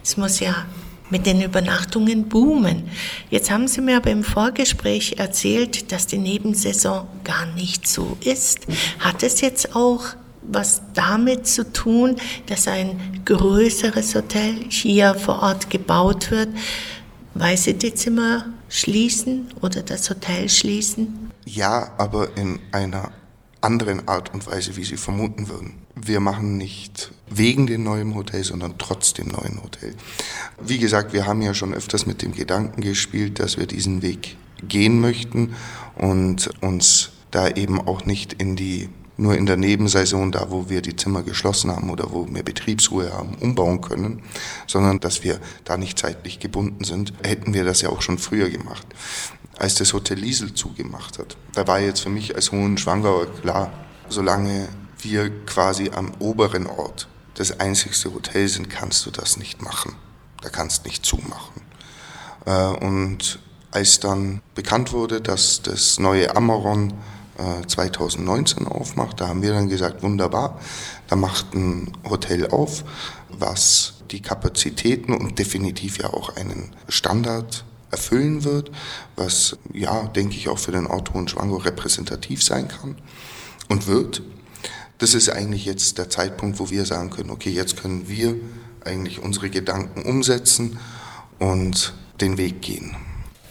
es 0.03 0.17
muss 0.17 0.39
ja 0.39 0.65
mit 1.09 1.25
den 1.25 1.41
Übernachtungen 1.41 2.27
boomen. 2.27 2.89
Jetzt 3.29 3.51
haben 3.51 3.67
Sie 3.67 3.81
mir 3.81 3.97
aber 3.97 4.09
im 4.09 4.23
Vorgespräch 4.23 5.15
erzählt, 5.17 5.91
dass 5.91 6.07
die 6.07 6.17
Nebensaison 6.17 7.07
gar 7.23 7.45
nicht 7.45 7.87
so 7.87 8.17
ist. 8.21 8.61
Hat 8.99 9.21
es 9.21 9.41
jetzt 9.41 9.75
auch 9.75 10.15
was 10.47 10.81
damit 10.93 11.47
zu 11.47 11.71
tun, 11.71 12.17
dass 12.47 12.67
ein 12.67 13.21
größeres 13.25 14.15
Hotel 14.15 14.55
hier 14.69 15.15
vor 15.15 15.41
Ort 15.41 15.69
gebaut 15.69 16.31
wird, 16.31 16.49
weil 17.33 17.57
sie 17.57 17.73
die 17.73 17.93
Zimmer 17.93 18.45
schließen 18.69 19.49
oder 19.61 19.83
das 19.83 20.09
Hotel 20.09 20.49
schließen? 20.49 21.31
Ja, 21.45 21.91
aber 21.97 22.37
in 22.37 22.59
einer 22.71 23.11
anderen 23.61 24.07
Art 24.07 24.33
und 24.33 24.45
Weise, 24.45 24.75
wie 24.75 24.83
Sie 24.83 24.97
vermuten 24.97 25.47
würden. 25.47 25.73
Wir 25.95 26.19
machen 26.19 26.57
nicht 26.57 27.13
wegen 27.29 27.67
dem 27.67 27.83
neuen 27.83 28.13
Hotel, 28.15 28.43
sondern 28.43 28.77
trotz 28.77 29.13
dem 29.13 29.27
neuen 29.27 29.61
Hotel. 29.63 29.95
Wie 30.59 30.79
gesagt, 30.79 31.13
wir 31.13 31.25
haben 31.25 31.41
ja 31.41 31.53
schon 31.53 31.73
öfters 31.73 32.05
mit 32.05 32.21
dem 32.21 32.33
Gedanken 32.33 32.81
gespielt, 32.81 33.39
dass 33.39 33.57
wir 33.57 33.67
diesen 33.67 34.01
Weg 34.01 34.35
gehen 34.67 34.99
möchten 34.99 35.55
und 35.95 36.49
uns 36.61 37.11
da 37.31 37.47
eben 37.47 37.79
auch 37.79 38.05
nicht 38.05 38.33
in 38.33 38.55
die 38.55 38.89
nur 39.17 39.37
in 39.37 39.45
der 39.45 39.57
Nebensaison, 39.57 40.31
da 40.31 40.49
wo 40.49 40.69
wir 40.69 40.81
die 40.81 40.95
Zimmer 40.95 41.23
geschlossen 41.23 41.71
haben 41.71 41.89
oder 41.89 42.11
wo 42.11 42.27
wir 42.29 42.43
Betriebsruhe 42.43 43.13
haben, 43.13 43.35
umbauen 43.35 43.81
können, 43.81 44.23
sondern 44.67 44.99
dass 44.99 45.23
wir 45.23 45.39
da 45.65 45.77
nicht 45.77 45.99
zeitlich 45.99 46.39
gebunden 46.39 46.83
sind, 46.83 47.13
hätten 47.23 47.53
wir 47.53 47.63
das 47.63 47.81
ja 47.81 47.89
auch 47.89 48.01
schon 48.01 48.17
früher 48.17 48.49
gemacht. 48.49 48.85
Als 49.57 49.75
das 49.75 49.93
Hotel 49.93 50.17
Liesel 50.17 50.53
zugemacht 50.53 51.19
hat, 51.19 51.37
da 51.53 51.67
war 51.67 51.79
jetzt 51.79 52.01
für 52.01 52.09
mich 52.09 52.35
als 52.35 52.51
Hohenschwangauer 52.51 53.27
klar, 53.41 53.71
solange 54.09 54.67
wir 54.99 55.29
quasi 55.45 55.91
am 55.93 56.11
oberen 56.19 56.65
Ort 56.65 57.07
das 57.35 57.59
einzigste 57.59 58.13
Hotel 58.13 58.47
sind, 58.47 58.69
kannst 58.69 59.05
du 59.05 59.11
das 59.11 59.37
nicht 59.37 59.61
machen. 59.61 59.95
Da 60.41 60.49
kannst 60.49 60.85
nicht 60.85 61.05
zumachen. 61.05 61.61
Äh, 62.45 62.65
und 62.83 63.39
als 63.71 63.99
dann 63.99 64.41
bekannt 64.55 64.91
wurde, 64.91 65.21
dass 65.21 65.61
das 65.61 65.99
neue 65.99 66.35
Amaron 66.35 66.93
2019 67.67 68.65
äh, 68.65 68.69
aufmacht. 68.69 69.19
Da 69.19 69.27
haben 69.27 69.41
wir 69.41 69.53
dann 69.53 69.69
gesagt, 69.69 70.03
wunderbar, 70.03 70.59
da 71.07 71.15
macht 71.15 71.53
ein 71.53 71.91
Hotel 72.07 72.47
auf, 72.47 72.83
was 73.29 73.95
die 74.11 74.21
Kapazitäten 74.21 75.13
und 75.13 75.39
definitiv 75.39 75.97
ja 75.97 76.13
auch 76.13 76.35
einen 76.35 76.75
Standard 76.87 77.65
erfüllen 77.89 78.43
wird, 78.43 78.71
was 79.15 79.57
ja, 79.71 80.07
denke 80.07 80.35
ich, 80.35 80.49
auch 80.49 80.59
für 80.59 80.71
den 80.71 80.87
Ort 80.87 81.13
Hohenschwangau 81.13 81.57
repräsentativ 81.57 82.43
sein 82.43 82.67
kann 82.67 82.95
und 83.69 83.87
wird. 83.87 84.21
Das 84.97 85.13
ist 85.13 85.29
eigentlich 85.29 85.65
jetzt 85.65 85.97
der 85.97 86.09
Zeitpunkt, 86.09 86.59
wo 86.59 86.69
wir 86.69 86.85
sagen 86.85 87.09
können, 87.09 87.29
okay, 87.29 87.49
jetzt 87.49 87.81
können 87.81 88.07
wir 88.07 88.35
eigentlich 88.85 89.21
unsere 89.21 89.49
Gedanken 89.49 90.03
umsetzen 90.03 90.77
und 91.39 91.93
den 92.21 92.37
Weg 92.37 92.61
gehen. 92.61 92.95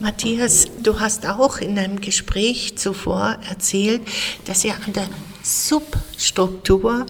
Matthias, 0.02 0.66
du 0.82 0.98
hast 0.98 1.26
auch 1.28 1.58
in 1.58 1.78
einem 1.78 2.00
Gespräch 2.00 2.76
zuvor 2.76 3.36
erzählt, 3.48 4.02
dass 4.46 4.64
ihr 4.64 4.74
an 4.74 4.92
der 4.92 5.06
Substruktur 5.44 7.06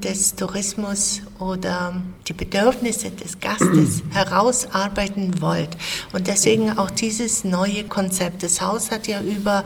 des 0.00 0.36
Tourismus 0.36 1.22
oder 1.40 2.00
die 2.28 2.34
Bedürfnisse 2.34 3.10
des 3.10 3.40
Gastes 3.40 4.04
herausarbeiten 4.12 5.40
wollt. 5.40 5.70
Und 6.12 6.28
deswegen 6.28 6.78
auch 6.78 6.92
dieses 6.92 7.42
neue 7.42 7.82
Konzept. 7.82 8.44
Das 8.44 8.60
Haus 8.60 8.92
hat 8.92 9.08
ja 9.08 9.20
über 9.22 9.64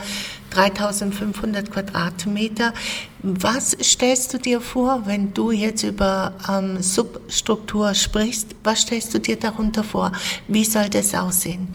3500 0.49 1.71
Quadratmeter. 1.71 2.73
Was 3.23 3.77
stellst 3.83 4.33
du 4.33 4.39
dir 4.39 4.63
vor, 4.63 5.03
wenn 5.05 5.35
du 5.35 5.51
jetzt 5.51 5.83
über 5.83 6.33
ähm, 6.49 6.81
Substruktur 6.81 7.93
sprichst? 7.93 8.57
Was 8.65 8.81
stellst 8.81 9.13
du 9.13 9.19
dir 9.19 9.37
darunter 9.37 9.85
vor? 9.85 10.13
Wie 10.49 10.65
soll 10.65 10.89
das 10.89 11.15
aussehen? 11.15 11.75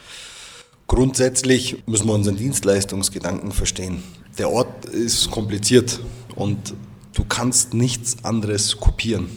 Grundsätzlich 0.88 1.84
müssen 1.88 2.08
wir 2.08 2.14
unseren 2.14 2.38
Dienstleistungsgedanken 2.38 3.52
verstehen. 3.52 4.04
Der 4.38 4.52
Ort 4.52 4.86
ist 4.86 5.32
kompliziert 5.32 6.00
und 6.36 6.76
du 7.14 7.24
kannst 7.24 7.74
nichts 7.74 8.24
anderes 8.24 8.78
kopieren. 8.78 9.28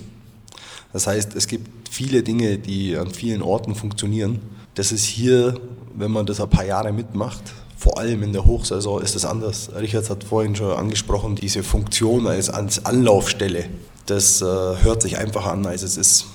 Das 0.93 1.07
heißt, 1.07 1.35
es 1.35 1.47
gibt 1.47 1.89
viele 1.89 2.23
Dinge, 2.23 2.59
die 2.59 2.97
an 2.97 3.11
vielen 3.11 3.43
Orten 3.43 3.75
funktionieren. 3.75 4.41
Das 4.75 4.93
ist 4.93 5.05
hier, 5.05 5.59
wenn 5.95 6.11
man 6.11 6.27
das 6.27 6.41
ein 6.41 6.51
paar 6.51 6.65
Jahre 6.67 6.93
mitmacht, 6.93 7.43
vor 7.79 7.99
allem 7.99 8.23
in 8.25 8.33
der 8.33 8.45
Hochsaison 8.45 9.01
ist 9.01 9.15
es 9.15 9.25
anders. 9.25 9.71
Richard 9.75 10.11
hat 10.11 10.25
vorhin 10.25 10.57
schon 10.57 10.73
angesprochen, 10.73 11.37
diese 11.37 11.63
Funktion 11.63 12.27
als, 12.27 12.51
Anlaufstelle, 12.51 13.67
das 14.07 14.43
äh, 14.43 14.45
hört 14.45 15.01
sich 15.01 15.17
einfacher 15.17 15.53
an, 15.53 15.65
als 15.65 15.83
es 15.83 15.97
ist. 15.97 16.27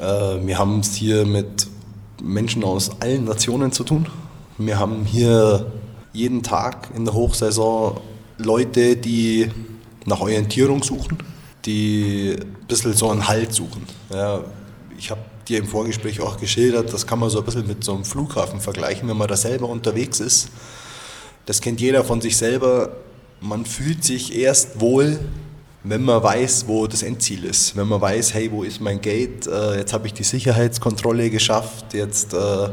Äh, 0.00 0.46
wir 0.46 0.58
haben 0.58 0.80
es 0.80 0.94
hier 0.94 1.26
mit 1.26 1.66
Menschen 2.22 2.64
aus 2.64 2.90
allen 3.00 3.24
Nationen 3.24 3.72
zu 3.72 3.84
tun. 3.84 4.06
Wir 4.58 4.78
haben 4.78 5.04
hier 5.04 5.70
jeden 6.14 6.42
Tag 6.42 6.88
in 6.96 7.04
der 7.04 7.12
Hochsaison 7.12 8.00
Leute, 8.38 8.96
die 8.96 9.50
nach 10.06 10.20
Orientierung 10.20 10.82
suchen, 10.82 11.18
die 11.66 12.36
ein 12.40 12.66
bisschen 12.66 12.94
so 12.94 13.10
einen 13.10 13.28
Halt 13.28 13.52
suchen. 13.52 13.82
Ja, 14.10 14.40
ich 14.96 15.10
habe 15.10 15.20
dir 15.46 15.58
im 15.58 15.66
Vorgespräch 15.66 16.20
auch 16.20 16.38
geschildert, 16.38 16.90
das 16.90 17.06
kann 17.06 17.18
man 17.18 17.28
so 17.28 17.40
ein 17.40 17.44
bisschen 17.44 17.66
mit 17.66 17.84
so 17.84 17.94
einem 17.94 18.06
Flughafen 18.06 18.60
vergleichen, 18.60 19.06
wenn 19.10 19.18
man 19.18 19.28
da 19.28 19.36
selber 19.36 19.68
unterwegs 19.68 20.20
ist. 20.20 20.48
Das 21.44 21.60
kennt 21.60 21.80
jeder 21.82 22.02
von 22.02 22.22
sich 22.22 22.38
selber. 22.38 22.96
Man 23.40 23.66
fühlt 23.66 24.04
sich 24.04 24.34
erst 24.34 24.80
wohl, 24.80 25.18
wenn 25.84 26.02
man 26.02 26.22
weiß, 26.22 26.66
wo 26.66 26.86
das 26.86 27.02
Endziel 27.02 27.44
ist. 27.44 27.76
Wenn 27.76 27.88
man 27.88 28.00
weiß, 28.00 28.32
hey, 28.32 28.50
wo 28.50 28.62
ist 28.62 28.80
mein 28.80 29.02
Gate? 29.02 29.46
Äh, 29.46 29.76
jetzt 29.80 29.92
habe 29.92 30.06
ich 30.06 30.14
die 30.14 30.24
Sicherheitskontrolle 30.24 31.28
geschafft. 31.28 31.92
Jetzt 31.92 32.32
äh, 32.32 32.68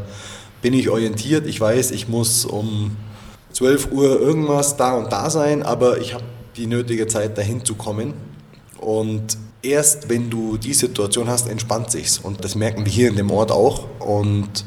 bin 0.64 0.74
ich 0.74 0.90
orientiert. 0.90 1.46
Ich 1.46 1.62
weiß, 1.62 1.92
ich 1.92 2.08
muss 2.08 2.46
um 2.46 2.96
12 3.52 3.92
Uhr 3.92 4.20
irgendwas 4.20 4.78
da 4.78 4.94
und 4.94 5.12
da 5.12 5.30
sein, 5.30 5.62
aber 5.62 6.00
ich 6.00 6.16
habe 6.16 6.24
die 6.56 6.66
nötige 6.66 7.06
Zeit, 7.06 7.38
dahin 7.38 7.64
zu 7.64 7.76
kommen. 7.76 8.14
Und 8.80 9.38
erst 9.62 10.10
wenn 10.10 10.30
du 10.30 10.58
die 10.58 10.74
Situation 10.74 11.28
hast, 11.28 11.50
entspannt 11.50 11.92
sich's. 11.92 12.18
Und 12.18 12.44
das 12.44 12.56
merken 12.56 12.86
wir 12.86 12.92
hier 12.92 13.10
in 13.10 13.18
dem 13.18 13.30
Ort 13.30 13.52
auch. 13.52 13.86
Und 14.00 14.66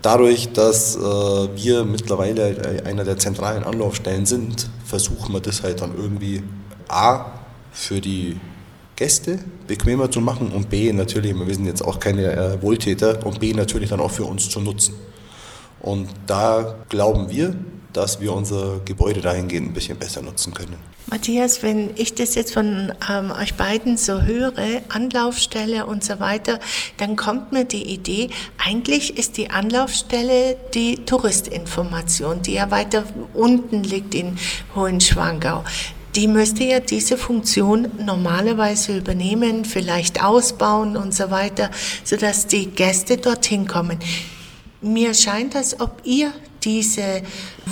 dadurch, 0.00 0.52
dass 0.52 0.94
äh, 0.94 1.00
wir 1.00 1.84
mittlerweile 1.84 2.84
einer 2.86 3.04
der 3.04 3.18
zentralen 3.18 3.64
Anlaufstellen 3.64 4.26
sind, 4.26 4.70
versuchen 4.84 5.32
wir 5.32 5.40
das 5.40 5.64
halt 5.64 5.80
dann 5.80 5.96
irgendwie 5.96 6.42
A 6.88 7.32
für 7.72 8.00
die 8.00 8.38
Gäste 8.94 9.40
bequemer 9.66 10.08
zu 10.10 10.20
machen 10.20 10.52
und 10.52 10.70
B 10.70 10.92
natürlich, 10.92 11.34
wir 11.34 11.54
sind 11.54 11.66
jetzt 11.66 11.82
auch 11.82 11.98
keine 11.98 12.32
äh, 12.32 12.62
Wohltäter 12.62 13.26
und 13.26 13.40
B 13.40 13.54
natürlich 13.54 13.88
dann 13.88 14.00
auch 14.00 14.10
für 14.10 14.24
uns 14.24 14.48
zu 14.48 14.60
nutzen. 14.60 14.94
Und 15.82 16.08
da 16.26 16.76
glauben 16.88 17.28
wir, 17.28 17.54
dass 17.92 18.20
wir 18.20 18.32
unser 18.32 18.80
Gebäude 18.84 19.20
dahingehend 19.20 19.70
ein 19.70 19.74
bisschen 19.74 19.98
besser 19.98 20.22
nutzen 20.22 20.54
können. 20.54 20.76
Matthias, 21.10 21.62
wenn 21.62 21.90
ich 21.96 22.14
das 22.14 22.36
jetzt 22.36 22.54
von 22.54 22.92
ähm, 23.10 23.32
euch 23.32 23.54
beiden 23.54 23.98
so 23.98 24.22
höre, 24.22 24.80
Anlaufstelle 24.88 25.84
und 25.84 26.02
so 26.02 26.20
weiter, 26.20 26.58
dann 26.96 27.16
kommt 27.16 27.52
mir 27.52 27.66
die 27.66 27.82
Idee, 27.82 28.30
eigentlich 28.56 29.18
ist 29.18 29.36
die 29.36 29.50
Anlaufstelle 29.50 30.56
die 30.72 31.04
Touristinformation, 31.04 32.40
die 32.40 32.54
ja 32.54 32.70
weiter 32.70 33.04
unten 33.34 33.82
liegt 33.82 34.14
in 34.14 34.38
Hohenschwangau. 34.74 35.64
die 36.14 36.28
müsste 36.28 36.64
ja 36.64 36.80
diese 36.80 37.16
Funktion 37.16 37.90
normalerweise 37.98 38.96
übernehmen, 38.96 39.64
vielleicht 39.64 40.22
ausbauen 40.22 40.96
und 40.96 41.14
so 41.14 41.30
weiter, 41.30 41.70
sodass 42.04 42.46
die 42.46 42.66
Gäste 42.66 43.16
dorthin 43.16 43.66
kommen. 43.66 43.98
Mir 44.82 45.14
scheint, 45.14 45.54
als 45.54 45.78
ob 45.80 46.00
ihr 46.04 46.32
diese 46.64 47.22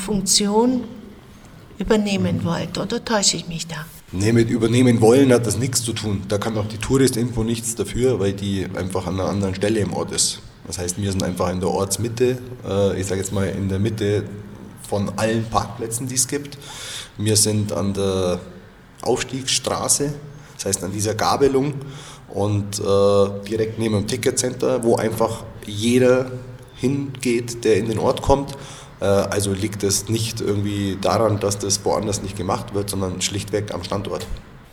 Funktion 0.07 0.85
übernehmen 1.79 2.45
wollt, 2.45 2.79
oder 2.79 3.05
täusche 3.05 3.37
ich 3.37 3.49
mich 3.49 3.67
da? 3.67 3.85
Nee, 4.13 4.33
mit 4.33 4.49
übernehmen 4.51 5.01
wollen 5.01 5.33
hat 5.33 5.47
das 5.47 5.59
nichts 5.59 5.83
zu 5.83 5.93
tun. 5.93 6.23
Da 6.29 6.39
kann 6.39 6.57
auch 6.57 6.67
die 6.67 6.79
Touristinfo 6.79 7.43
nichts 7.43 7.75
dafür, 7.75 8.21
weil 8.21 8.33
die 8.33 8.67
einfach 8.75 9.07
an 9.07 9.15
einer 9.15 9.29
anderen 9.29 9.55
Stelle 9.55 9.81
im 9.81 9.93
Ort 9.93 10.13
ist. 10.13 10.41
Das 10.67 10.79
heißt, 10.79 11.01
wir 11.01 11.11
sind 11.11 11.23
einfach 11.23 11.51
in 11.51 11.61
der 11.61 11.71
Ortsmitte, 11.71 12.39
äh, 12.65 13.01
ich 13.01 13.07
sage 13.07 13.21
jetzt 13.21 13.33
mal 13.33 13.49
in 13.49 13.69
der 13.69 13.81
Mitte 13.81 14.25
von 14.89 15.11
allen 15.17 15.45
Parkplätzen, 15.45 16.07
die 16.07 16.15
es 16.15 16.29
gibt. 16.29 16.59
Wir 17.19 17.37
sind 17.37 17.73
an 17.73 17.95
der 17.95 18.41
Aufstiegsstraße, 19.03 20.13
das 20.55 20.67
heißt 20.67 20.85
an 20.85 20.93
dieser 20.93 21.15
Gabelung 21.15 21.75
und 22.29 22.79
äh, 22.79 23.49
direkt 23.49 23.79
neben 23.79 23.95
dem 23.95 24.07
Ticketcenter, 24.07 24.85
wo 24.85 24.97
einfach 24.97 25.45
jeder 25.67 26.31
hingeht, 26.81 27.65
der 27.65 27.77
in 27.77 27.89
den 27.89 27.99
Ort 27.99 28.23
kommt 28.23 28.57
äh, 29.01 29.05
also 29.05 29.53
liegt 29.53 29.83
es 29.83 30.09
nicht 30.09 30.41
irgendwie 30.41 30.97
daran, 31.01 31.41
dass 31.41 31.59
das 31.59 31.85
woanders 31.85 32.23
nicht 32.23 32.37
gemacht 32.37 32.75
wird, 32.75 32.91
sondern 32.91 33.21
schlichtweg 33.21 33.75
am 33.75 33.83
Standort. 33.83 34.27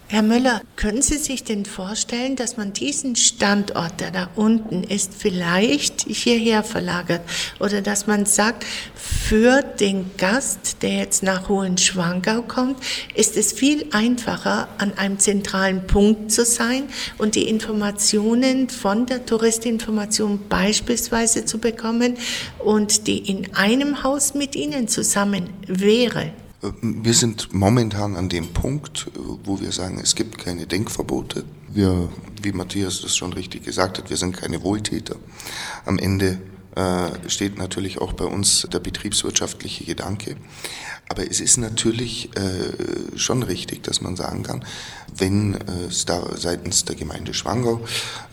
Herr 0.09 0.21
Müller, 0.21 0.61
können 0.77 1.01
Sie 1.01 1.17
sich 1.17 1.43
denn 1.43 1.65
vorstellen, 1.65 2.37
dass 2.37 2.55
man 2.55 2.71
diesen 2.71 3.17
Standort, 3.17 3.99
der 3.99 4.11
da 4.11 4.29
unten 4.37 4.85
ist, 4.85 5.13
vielleicht 5.13 6.03
hierher 6.07 6.63
verlagert? 6.63 7.19
Oder 7.59 7.81
dass 7.81 8.07
man 8.07 8.25
sagt, 8.25 8.65
für 8.95 9.61
den 9.61 10.09
Gast, 10.17 10.77
der 10.81 10.99
jetzt 10.99 11.23
nach 11.23 11.49
Hohenschwangau 11.49 12.43
kommt, 12.43 12.77
ist 13.15 13.35
es 13.35 13.51
viel 13.51 13.87
einfacher, 13.91 14.69
an 14.77 14.97
einem 14.97 15.19
zentralen 15.19 15.85
Punkt 15.87 16.31
zu 16.31 16.45
sein 16.45 16.83
und 17.17 17.35
die 17.35 17.49
Informationen 17.49 18.69
von 18.69 19.07
der 19.07 19.25
Touristinformation 19.25 20.47
beispielsweise 20.47 21.43
zu 21.43 21.57
bekommen 21.57 22.15
und 22.59 23.07
die 23.07 23.29
in 23.29 23.53
einem 23.55 24.03
Haus 24.03 24.35
mit 24.35 24.55
Ihnen 24.55 24.87
zusammen 24.87 25.49
wäre? 25.67 26.31
Wir 26.81 27.13
sind 27.13 27.53
momentan 27.53 28.15
an 28.15 28.29
dem 28.29 28.47
Punkt, 28.47 29.11
wo 29.43 29.59
wir 29.59 29.71
sagen, 29.71 29.99
es 30.01 30.15
gibt 30.15 30.39
keine 30.39 30.65
Denkverbote. 30.65 31.43
Wir, 31.67 32.09
wie 32.41 32.51
Matthias 32.51 33.01
das 33.01 33.15
schon 33.15 33.33
richtig 33.33 33.63
gesagt 33.63 33.99
hat, 33.99 34.09
wir 34.09 34.17
sind 34.17 34.35
keine 34.35 34.63
Wohltäter. 34.63 35.17
Am 35.85 35.99
Ende 35.99 36.39
äh, 36.77 37.27
steht 37.27 37.57
natürlich 37.57 37.99
auch 37.99 38.13
bei 38.13 38.25
uns 38.25 38.67
der 38.71 38.77
betriebswirtschaftliche 38.79 39.83
Gedanke. 39.83 40.35
Aber 41.09 41.27
es 41.27 41.39
ist 41.39 41.57
natürlich 41.57 42.29
äh, 42.35 43.17
schon 43.17 43.41
richtig, 43.41 43.81
dass 43.81 43.99
man 43.99 44.15
sagen 44.15 44.43
kann, 44.43 44.63
wenn 45.17 45.55
äh, 45.55 45.85
es 45.89 46.05
da 46.05 46.37
seitens 46.37 46.85
der 46.85 46.95
Gemeinde 46.95 47.33
Schwangau 47.33 47.81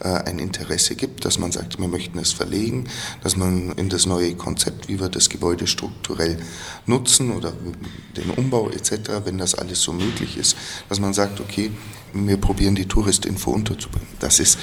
ein 0.01 0.39
Interesse 0.39 0.95
gibt, 0.95 1.25
dass 1.25 1.39
man 1.39 1.53
sagt, 1.53 1.79
wir 1.79 1.89
möchten 1.89 2.19
es 2.19 2.33
verlegen, 2.33 2.87
dass 3.23 3.37
man 3.37 3.73
in 3.73 3.89
das 3.89 4.05
neue 4.05 4.35
Konzept, 4.35 4.89
wie 4.89 5.01
wir 5.01 5.09
das 5.09 5.31
Gebäude 5.31 5.67
strukturell 5.67 6.37
nutzen 6.85 7.33
oder 7.33 7.55
den 8.17 8.31
Umbau 8.31 8.69
etc., 8.69 9.25
wenn 9.25 9.39
das 9.39 9.55
alles 9.55 9.81
so 9.81 9.93
möglich 9.93 10.37
ist, 10.37 10.57
dass 10.91 11.01
man 11.01 11.15
sagt, 11.15 11.41
okay, 11.41 11.71
wir 12.13 12.37
probieren 12.37 12.75
die 12.75 12.87
Touristinfo 12.87 13.51
unterzubringen. 13.51 14.09
Das 14.21 14.39
ist 14.41 14.59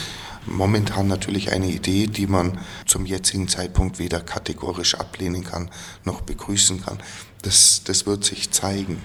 momentan 0.45 1.07
natürlich 1.07 1.51
eine 1.51 1.67
Idee, 1.67 2.07
die 2.07 2.27
man 2.27 2.59
zum 2.85 3.05
jetzigen 3.05 3.47
Zeitpunkt 3.47 3.99
weder 3.99 4.21
kategorisch 4.21 4.95
ablehnen 4.95 5.43
kann 5.43 5.69
noch 6.03 6.21
begrüßen 6.21 6.83
kann. 6.83 6.99
Das, 7.41 7.81
das 7.83 8.05
wird 8.05 8.23
sich 8.23 8.51
zeigen. 8.51 9.01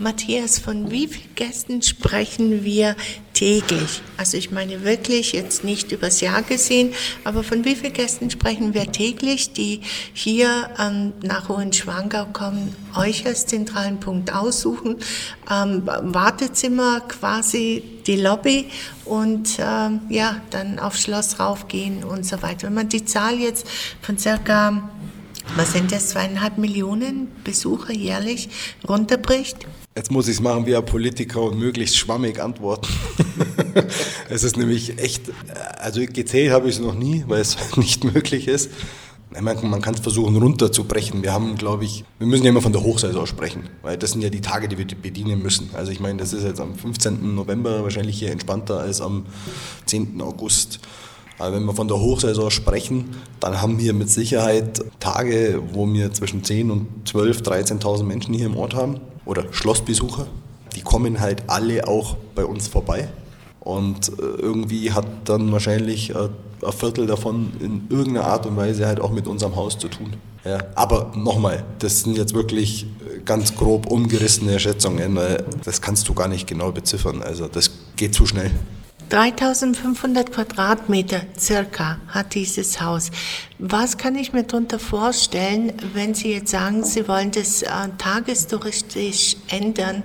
Matthias, 0.00 0.58
von 0.58 0.90
wie 0.90 1.06
vielen 1.06 1.34
Gästen 1.36 1.80
sprechen 1.80 2.64
wir 2.64 2.96
täglich? 3.32 4.02
Also 4.16 4.36
ich 4.36 4.50
meine 4.50 4.82
wirklich 4.82 5.32
jetzt 5.32 5.62
nicht 5.62 5.92
übers 5.92 6.20
Jahr 6.20 6.42
gesehen, 6.42 6.92
aber 7.22 7.44
von 7.44 7.64
wie 7.64 7.76
vielen 7.76 7.92
Gästen 7.92 8.28
sprechen 8.28 8.74
wir 8.74 8.90
täglich, 8.90 9.52
die 9.52 9.82
hier 10.12 10.68
ähm, 10.80 11.12
nach 11.22 11.48
Hohenschwangau 11.48 12.26
kommen, 12.32 12.74
euch 12.96 13.24
als 13.24 13.46
zentralen 13.46 14.00
Punkt 14.00 14.34
aussuchen, 14.34 14.96
ähm, 15.48 15.82
Wartezimmer 15.86 17.00
quasi 17.02 17.84
die 18.04 18.16
Lobby 18.16 18.70
und 19.04 19.58
ähm, 19.60 20.00
ja, 20.08 20.40
dann 20.50 20.80
aufs 20.80 21.02
Schloss 21.02 21.38
raufgehen 21.38 22.02
und 22.02 22.26
so 22.26 22.42
weiter. 22.42 22.66
Wenn 22.66 22.74
man 22.74 22.88
die 22.88 23.04
Zahl 23.04 23.38
jetzt 23.38 23.64
von 24.02 24.18
circa 24.18 24.90
was 25.56 25.72
sind 25.72 25.92
das, 25.92 26.08
zweieinhalb 26.08 26.58
Millionen 26.58 27.28
Besucher 27.44 27.92
jährlich 27.92 28.48
runterbricht? 28.88 29.66
Jetzt 29.96 30.10
muss 30.10 30.26
ich 30.26 30.34
es 30.34 30.40
machen 30.40 30.66
wie 30.66 30.74
ein 30.74 30.84
Politiker 30.84 31.40
und 31.42 31.56
möglichst 31.56 31.96
schwammig 31.96 32.42
antworten. 32.42 32.88
es 34.28 34.42
ist 34.42 34.56
nämlich 34.56 34.98
echt, 34.98 35.30
also 35.78 36.00
gezählt 36.04 36.50
habe 36.50 36.68
ich 36.68 36.76
es 36.76 36.80
noch 36.80 36.96
nie, 36.96 37.22
weil 37.28 37.40
es 37.40 37.56
nicht 37.76 38.02
möglich 38.02 38.48
ist. 38.48 38.70
Man 39.40 39.82
kann 39.82 39.94
es 39.94 40.00
versuchen 40.00 40.36
runterzubrechen. 40.36 41.22
Wir 41.22 41.32
haben, 41.32 41.56
glaube 41.56 41.84
ich, 41.84 42.04
wir 42.18 42.26
müssen 42.26 42.42
ja 42.42 42.50
immer 42.50 42.60
von 42.60 42.72
der 42.72 42.82
Hochsaison 42.82 43.26
sprechen, 43.26 43.68
weil 43.82 43.96
das 43.96 44.12
sind 44.12 44.22
ja 44.22 44.30
die 44.30 44.40
Tage, 44.40 44.66
die 44.66 44.78
wir 44.78 44.86
bedienen 44.86 45.40
müssen. 45.42 45.70
Also 45.74 45.92
ich 45.92 46.00
meine, 46.00 46.18
das 46.18 46.32
ist 46.32 46.42
jetzt 46.42 46.60
am 46.60 46.74
15. 46.74 47.34
November 47.34 47.84
wahrscheinlich 47.84 48.18
hier 48.18 48.32
entspannter 48.32 48.80
als 48.80 49.00
am 49.00 49.26
10. 49.86 50.20
August. 50.20 50.80
Aber 51.38 51.54
wenn 51.54 51.64
wir 51.64 51.74
von 51.74 51.86
der 51.86 51.98
Hochsaison 52.00 52.50
sprechen, 52.50 53.10
dann 53.38 53.60
haben 53.62 53.78
wir 53.78 53.92
mit 53.92 54.10
Sicherheit 54.10 54.84
Tage, 54.98 55.62
wo 55.72 55.92
wir 55.92 56.12
zwischen 56.12 56.42
10 56.42 56.70
und 56.72 57.08
12, 57.08 57.42
13.000 57.42 58.02
Menschen 58.04 58.34
hier 58.34 58.46
im 58.46 58.56
Ort 58.56 58.74
haben 58.74 59.00
oder 59.24 59.52
Schlossbesucher. 59.52 60.26
Die 60.74 60.82
kommen 60.82 61.20
halt 61.20 61.44
alle 61.48 61.86
auch 61.86 62.16
bei 62.34 62.44
uns 62.44 62.68
vorbei. 62.68 63.08
Und 63.60 64.08
äh, 64.18 64.22
irgendwie 64.22 64.92
hat 64.92 65.06
dann 65.24 65.50
wahrscheinlich 65.52 66.10
äh, 66.10 66.28
ein 66.62 66.72
Viertel 66.72 67.06
davon 67.06 67.52
in 67.60 67.86
irgendeiner 67.88 68.26
Art 68.26 68.46
und 68.46 68.56
Weise 68.56 68.86
halt 68.86 69.00
auch 69.00 69.10
mit 69.10 69.26
unserem 69.26 69.56
Haus 69.56 69.78
zu 69.78 69.88
tun. 69.88 70.14
Ja, 70.44 70.58
aber 70.74 71.12
nochmal, 71.16 71.64
das 71.78 72.02
sind 72.02 72.18
jetzt 72.18 72.34
wirklich 72.34 72.84
äh, 72.84 73.20
ganz 73.24 73.54
grob 73.54 73.86
umgerissene 73.90 74.60
Schätzungen, 74.60 75.18
das 75.64 75.80
kannst 75.80 76.08
du 76.08 76.14
gar 76.14 76.28
nicht 76.28 76.46
genau 76.46 76.72
beziffern. 76.72 77.22
Also 77.22 77.48
das 77.48 77.70
geht 77.96 78.14
zu 78.14 78.26
schnell. 78.26 78.50
3500 79.08 80.32
Quadratmeter 80.32 81.22
circa 81.38 81.98
hat 82.08 82.34
dieses 82.34 82.80
Haus. 82.80 83.10
Was 83.58 83.98
kann 83.98 84.16
ich 84.16 84.32
mir 84.32 84.44
darunter 84.44 84.78
vorstellen, 84.78 85.72
wenn 85.92 86.14
Sie 86.14 86.32
jetzt 86.32 86.50
sagen, 86.50 86.84
Sie 86.84 87.06
wollen 87.06 87.30
das 87.30 87.62
äh, 87.62 87.68
tagestouristisch 87.98 89.36
ändern, 89.48 90.02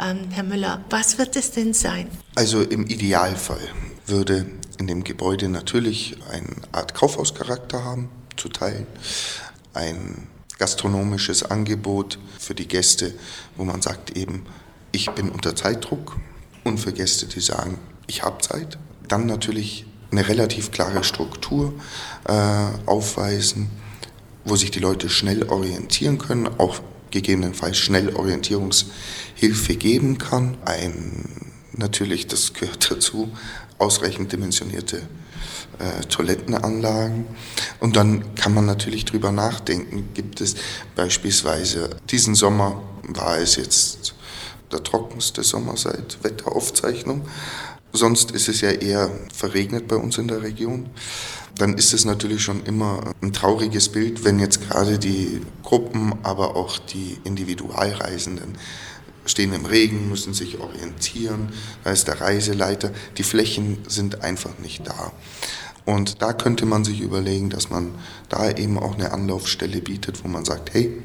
ähm, 0.00 0.28
Herr 0.30 0.44
Müller? 0.44 0.84
Was 0.90 1.18
wird 1.18 1.36
es 1.36 1.50
denn 1.50 1.74
sein? 1.74 2.08
Also 2.34 2.62
im 2.62 2.86
Idealfall 2.86 3.68
würde 4.06 4.46
in 4.78 4.86
dem 4.86 5.04
Gebäude 5.04 5.48
natürlich 5.48 6.16
eine 6.30 6.46
Art 6.72 6.94
Kaufhauscharakter 6.94 7.84
haben, 7.84 8.08
zu 8.36 8.48
teilen. 8.48 8.86
Ein 9.74 10.26
gastronomisches 10.58 11.42
Angebot 11.42 12.18
für 12.38 12.54
die 12.54 12.68
Gäste, 12.68 13.14
wo 13.56 13.64
man 13.64 13.82
sagt 13.82 14.16
eben, 14.16 14.46
ich 14.92 15.10
bin 15.10 15.30
unter 15.30 15.56
Zeitdruck. 15.56 16.16
Und 16.64 16.78
für 16.78 16.92
Gäste, 16.92 17.26
die 17.26 17.40
sagen, 17.40 17.78
ich 18.12 18.22
habe 18.22 18.42
Zeit. 18.42 18.78
Dann 19.08 19.24
natürlich 19.24 19.86
eine 20.10 20.28
relativ 20.28 20.70
klare 20.70 21.02
Struktur 21.02 21.72
äh, 22.28 22.32
aufweisen, 22.84 23.70
wo 24.44 24.54
sich 24.54 24.70
die 24.70 24.80
Leute 24.80 25.08
schnell 25.08 25.44
orientieren 25.44 26.18
können, 26.18 26.46
auch 26.58 26.80
gegebenenfalls 27.10 27.78
schnell 27.78 28.14
Orientierungshilfe 28.14 29.76
geben 29.76 30.18
kann. 30.18 30.58
Ein, 30.66 31.52
natürlich, 31.72 32.26
das 32.26 32.52
gehört 32.52 32.90
dazu, 32.90 33.30
ausreichend 33.78 34.30
dimensionierte 34.30 34.98
äh, 35.78 36.04
Toilettenanlagen. 36.06 37.24
Und 37.80 37.96
dann 37.96 38.34
kann 38.34 38.52
man 38.52 38.66
natürlich 38.66 39.06
drüber 39.06 39.32
nachdenken, 39.32 40.10
gibt 40.12 40.42
es 40.42 40.56
beispielsweise, 40.94 41.96
diesen 42.10 42.34
Sommer 42.34 42.82
war 43.04 43.38
es 43.38 43.56
jetzt 43.56 44.14
der 44.70 44.82
trockenste 44.82 45.42
Sommer 45.42 45.76
seit 45.76 46.22
Wetteraufzeichnung, 46.24 47.22
Sonst 47.92 48.30
ist 48.30 48.48
es 48.48 48.62
ja 48.62 48.70
eher 48.70 49.10
verregnet 49.34 49.86
bei 49.86 49.96
uns 49.96 50.16
in 50.18 50.28
der 50.28 50.42
Region. 50.42 50.88
Dann 51.56 51.74
ist 51.74 51.92
es 51.92 52.04
natürlich 52.04 52.42
schon 52.42 52.64
immer 52.64 53.12
ein 53.20 53.32
trauriges 53.32 53.90
Bild, 53.90 54.24
wenn 54.24 54.38
jetzt 54.38 54.66
gerade 54.66 54.98
die 54.98 55.42
Gruppen, 55.62 56.14
aber 56.22 56.56
auch 56.56 56.78
die 56.78 57.18
Individualreisenden 57.24 58.56
stehen 59.26 59.52
im 59.52 59.66
Regen, 59.66 60.08
müssen 60.08 60.34
sich 60.34 60.58
orientieren, 60.58 61.52
da 61.84 61.92
ist 61.92 62.08
der 62.08 62.20
Reiseleiter, 62.20 62.90
die 63.18 63.22
Flächen 63.22 63.78
sind 63.86 64.22
einfach 64.22 64.58
nicht 64.58 64.86
da. 64.86 65.12
Und 65.84 66.22
da 66.22 66.32
könnte 66.32 66.66
man 66.66 66.84
sich 66.84 67.00
überlegen, 67.00 67.50
dass 67.50 67.70
man 67.70 67.92
da 68.28 68.50
eben 68.50 68.78
auch 68.78 68.94
eine 68.94 69.12
Anlaufstelle 69.12 69.80
bietet, 69.80 70.24
wo 70.24 70.28
man 70.28 70.44
sagt, 70.44 70.74
hey, 70.74 71.02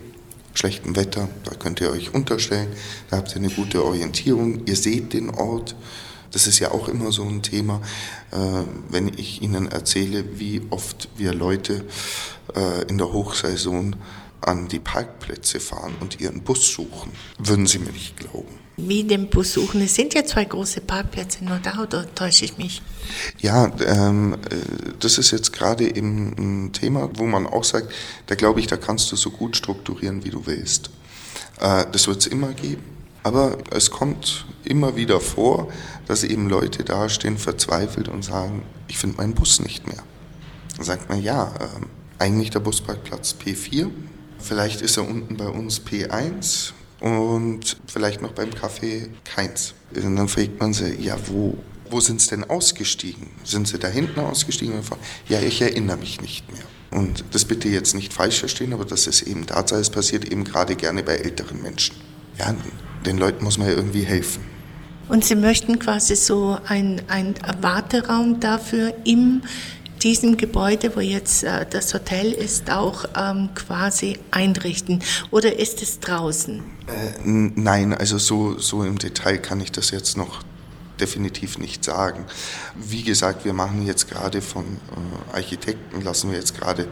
schlechtem 0.54 0.96
Wetter, 0.96 1.30
da 1.44 1.54
könnt 1.56 1.82
ihr 1.82 1.92
euch 1.92 2.14
unterstellen, 2.14 2.70
da 3.10 3.18
habt 3.18 3.32
ihr 3.32 3.38
eine 3.38 3.50
gute 3.50 3.84
Orientierung, 3.84 4.66
ihr 4.66 4.76
seht 4.76 5.14
den 5.14 5.30
Ort, 5.30 5.76
das 6.32 6.48
ist 6.48 6.60
ja 6.60 6.72
auch 6.72 6.88
immer 6.88 7.12
so 7.12 7.24
ein 7.24 7.42
Thema, 7.42 7.82
äh, 8.32 8.38
wenn 8.90 9.08
ich 9.10 9.42
Ihnen 9.42 9.68
erzähle, 9.72 10.40
wie 10.40 10.62
oft 10.70 11.10
wir 11.18 11.34
Leute 11.34 11.86
äh, 12.56 12.84
in 12.88 12.98
der 12.98 13.12
Hochsaison 13.12 13.96
an 14.42 14.68
die 14.68 14.80
Parkplätze 14.80 15.60
fahren 15.60 15.96
und 16.00 16.20
ihren 16.22 16.42
Bus 16.42 16.72
suchen. 16.72 17.12
Würden 17.40 17.66
Sie 17.66 17.80
mir 17.80 17.92
nicht 17.92 18.18
glauben. 18.18 18.60
wie 18.78 19.04
den 19.04 19.30
Bus 19.30 19.54
suchen. 19.54 19.82
Es 19.82 19.96
sind 19.96 20.14
ja 20.14 20.24
zwei 20.24 20.46
große 20.46 20.82
Parkplätze 20.82 21.44
nur 21.44 21.58
da, 21.58 21.82
oder 21.82 22.14
täusche 22.14 22.46
ich 22.46 22.60
mich? 22.60 22.84
Ja, 23.40 23.72
ähm, 23.84 24.34
äh, 24.36 24.56
das 25.00 25.18
ist 25.18 25.32
jetzt 25.32 25.52
gerade 25.52 25.84
eben 25.84 26.36
ein 26.68 26.74
Thema, 26.74 27.10
wo 27.16 27.26
man 27.26 27.48
auch 27.48 27.64
sagt, 27.64 27.92
da 28.28 28.36
glaube 28.36 28.60
ich, 28.60 28.68
da 28.68 28.78
kannst 28.78 29.12
du 29.12 29.16
so 29.16 29.32
gut 29.32 29.58
strukturieren, 29.58 30.24
wie 30.24 30.30
du 30.30 30.46
willst. 30.46 30.92
Äh, 31.60 31.86
das 31.92 32.08
wird 32.08 32.20
es 32.20 32.28
immer 32.28 32.54
geben. 32.54 32.97
Aber 33.28 33.58
es 33.72 33.92
kommt 33.92 34.46
immer 34.64 34.96
wieder 34.96 35.20
vor, 35.20 35.68
dass 36.06 36.24
eben 36.24 36.48
Leute 36.48 36.86
dastehen, 36.86 37.38
verzweifelt 37.38 38.08
und 38.08 38.24
sagen, 38.24 38.62
ich 38.88 38.98
finde 38.98 39.18
meinen 39.18 39.34
Bus 39.34 39.60
nicht 39.60 39.86
mehr. 39.86 40.02
Dann 40.78 40.86
sagt 40.86 41.10
man, 41.10 41.22
ja, 41.22 41.54
äh, 41.60 42.24
eigentlich 42.24 42.52
der 42.52 42.62
Busparkplatz 42.62 43.36
P4, 43.44 43.90
vielleicht 44.40 44.82
ist 44.82 44.96
er 44.96 45.06
unten 45.06 45.36
bei 45.36 45.50
uns 45.50 45.82
P1 45.82 46.72
und 47.02 47.76
vielleicht 47.86 48.22
noch 48.22 48.32
beim 48.32 48.52
Café 48.52 49.10
keins. 49.26 49.74
Und 49.94 50.16
dann 50.16 50.30
fragt 50.30 50.62
man 50.62 50.72
sie, 50.72 50.96
ja, 50.96 51.18
wo, 51.28 51.58
wo 51.90 52.00
sind 52.00 52.22
sie 52.22 52.30
denn 52.30 52.50
ausgestiegen? 52.50 53.28
Sind 53.44 53.68
sie 53.68 53.78
da 53.78 53.90
hinten 53.90 54.22
ausgestiegen? 54.22 54.80
Ja, 55.28 55.42
ich 55.42 55.62
erinnere 55.62 55.98
mich 55.98 56.22
nicht 56.22 56.50
mehr. 56.50 56.64
Und 56.92 57.26
das 57.32 57.44
bitte 57.44 57.68
jetzt 57.68 57.94
nicht 57.94 58.14
falsch 58.14 58.40
verstehen, 58.40 58.72
aber 58.72 58.86
das 58.86 59.06
ist 59.06 59.24
eben 59.24 59.46
Tatsache, 59.46 59.82
es 59.82 59.90
passiert 59.90 60.24
eben 60.32 60.46
gerade 60.46 60.78
gerne 60.78 61.04
bei 61.04 61.16
älteren 61.16 61.62
Menschen. 61.62 61.98
Ja, 62.40 62.56
den 63.08 63.18
Leuten 63.18 63.44
muss 63.44 63.58
man 63.58 63.68
ja 63.68 63.74
irgendwie 63.74 64.04
helfen. 64.04 64.44
Und 65.10 65.24
Sie 65.24 65.36
möchten 65.36 65.80
quasi 65.80 66.16
so 66.16 66.58
einen 66.68 67.02
Warteraum 67.62 68.40
dafür 68.40 68.94
im 69.06 69.42
diesem 70.04 70.38
Gebäude, 70.38 70.96
wo 70.96 71.00
jetzt 71.00 71.44
äh, 71.44 71.66
das 71.70 71.94
Hotel 71.94 72.32
ist, 72.32 72.72
auch 72.72 73.06
ähm, 73.18 73.50
quasi 73.56 74.20
einrichten? 74.32 75.02
Oder 75.32 75.58
ist 75.58 75.82
es 75.82 76.00
draußen? 76.00 76.60
Äh, 76.88 77.26
nein, 77.26 77.94
also 77.94 78.18
so, 78.18 78.58
so 78.60 78.84
im 78.84 78.98
Detail 78.98 79.38
kann 79.38 79.60
ich 79.60 79.72
das 79.72 79.92
jetzt 79.92 80.18
noch 80.18 80.44
definitiv 81.00 81.58
nicht 81.58 81.84
sagen. 81.84 82.26
Wie 82.76 83.04
gesagt, 83.04 83.46
wir 83.46 83.54
machen 83.54 83.86
jetzt 83.86 84.10
gerade 84.10 84.42
von 84.42 84.66
äh, 84.66 85.36
Architekten, 85.36 86.02
lassen 86.02 86.32
wir 86.32 86.38
jetzt 86.38 86.60
gerade 86.60 86.88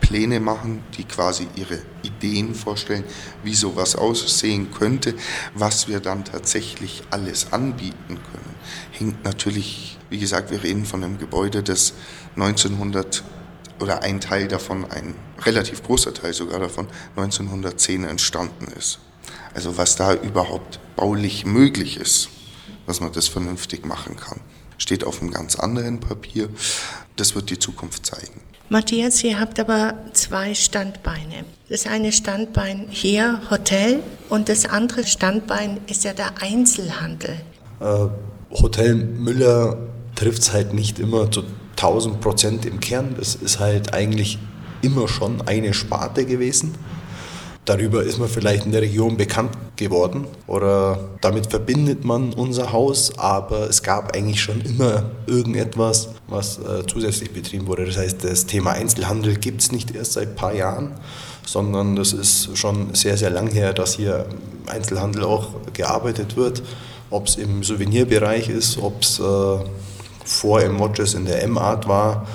Pläne 0.00 0.40
machen, 0.40 0.82
die 0.96 1.04
quasi 1.04 1.48
ihre 1.56 1.78
Ideen 2.02 2.54
vorstellen, 2.54 3.04
wie 3.42 3.54
sowas 3.54 3.96
aussehen 3.96 4.70
könnte. 4.72 5.14
Was 5.54 5.88
wir 5.88 6.00
dann 6.00 6.24
tatsächlich 6.24 7.02
alles 7.10 7.52
anbieten 7.52 8.18
können, 8.30 8.54
hängt 8.92 9.24
natürlich, 9.24 9.98
wie 10.10 10.18
gesagt, 10.18 10.50
wir 10.50 10.62
reden 10.62 10.84
von 10.84 11.02
einem 11.04 11.18
Gebäude, 11.18 11.62
das 11.62 11.94
1900 12.36 13.24
oder 13.80 14.02
ein 14.02 14.20
Teil 14.20 14.48
davon, 14.48 14.84
ein 14.90 15.14
relativ 15.40 15.82
großer 15.82 16.14
Teil 16.14 16.32
sogar 16.32 16.60
davon, 16.60 16.86
1910 17.16 18.04
entstanden 18.04 18.66
ist. 18.76 19.00
Also 19.54 19.76
was 19.76 19.96
da 19.96 20.14
überhaupt 20.14 20.80
baulich 20.96 21.44
möglich 21.44 21.96
ist, 21.96 22.28
dass 22.86 23.00
man 23.00 23.12
das 23.12 23.28
vernünftig 23.28 23.84
machen 23.84 24.16
kann. 24.16 24.40
Steht 24.78 25.04
auf 25.04 25.20
einem 25.20 25.30
ganz 25.30 25.56
anderen 25.56 26.00
Papier. 26.00 26.48
Das 27.16 27.34
wird 27.34 27.50
die 27.50 27.58
Zukunft 27.58 28.06
zeigen. 28.06 28.40
Matthias, 28.74 29.22
ihr 29.22 29.38
habt 29.38 29.60
aber 29.60 29.94
zwei 30.14 30.52
Standbeine. 30.52 31.44
Das 31.68 31.86
eine 31.86 32.10
Standbein 32.10 32.86
hier, 32.90 33.40
Hotel, 33.48 34.00
und 34.28 34.48
das 34.48 34.66
andere 34.66 35.06
Standbein 35.06 35.78
ist 35.86 36.02
ja 36.02 36.12
der 36.12 36.42
Einzelhandel. 36.42 37.36
Äh, 37.78 38.08
Hotel 38.50 38.96
Müller 38.96 39.76
trifft 40.16 40.42
es 40.42 40.52
halt 40.52 40.74
nicht 40.74 40.98
immer 40.98 41.30
zu 41.30 41.44
1000 41.76 42.20
Prozent 42.20 42.66
im 42.66 42.80
Kern. 42.80 43.14
Es 43.20 43.36
ist 43.36 43.60
halt 43.60 43.94
eigentlich 43.94 44.40
immer 44.82 45.06
schon 45.06 45.46
eine 45.46 45.72
Sparte 45.72 46.26
gewesen. 46.26 46.74
Darüber 47.64 48.02
ist 48.02 48.18
man 48.18 48.28
vielleicht 48.28 48.66
in 48.66 48.72
der 48.72 48.82
Region 48.82 49.16
bekannt 49.16 49.56
geworden 49.76 50.26
oder 50.46 50.98
damit 51.22 51.46
verbindet 51.46 52.04
man 52.04 52.34
unser 52.34 52.72
Haus, 52.72 53.18
aber 53.18 53.70
es 53.70 53.82
gab 53.82 54.14
eigentlich 54.14 54.42
schon 54.42 54.60
immer 54.60 55.04
irgendetwas, 55.26 56.10
was 56.28 56.58
äh, 56.58 56.86
zusätzlich 56.86 57.32
betrieben 57.32 57.66
wurde. 57.66 57.86
Das 57.86 57.96
heißt, 57.96 58.22
das 58.22 58.44
Thema 58.44 58.72
Einzelhandel 58.72 59.36
gibt 59.36 59.62
es 59.62 59.72
nicht 59.72 59.94
erst 59.94 60.12
seit 60.12 60.28
ein 60.28 60.34
paar 60.34 60.54
Jahren, 60.54 60.92
sondern 61.46 61.96
das 61.96 62.12
ist 62.12 62.56
schon 62.56 62.94
sehr, 62.94 63.16
sehr 63.16 63.30
lang 63.30 63.50
her, 63.50 63.72
dass 63.72 63.94
hier 63.94 64.26
Einzelhandel 64.66 65.24
auch 65.24 65.48
gearbeitet 65.72 66.36
wird. 66.36 66.62
Ob 67.08 67.28
es 67.28 67.36
im 67.36 67.62
Souvenirbereich 67.62 68.50
ist, 68.50 68.76
ob 68.78 69.02
es 69.02 69.18
äh, 69.20 69.22
vor 69.22 70.60
Watches 70.80 71.14
in 71.14 71.24
der 71.24 71.42
M-Art 71.42 71.88
war. 71.88 72.26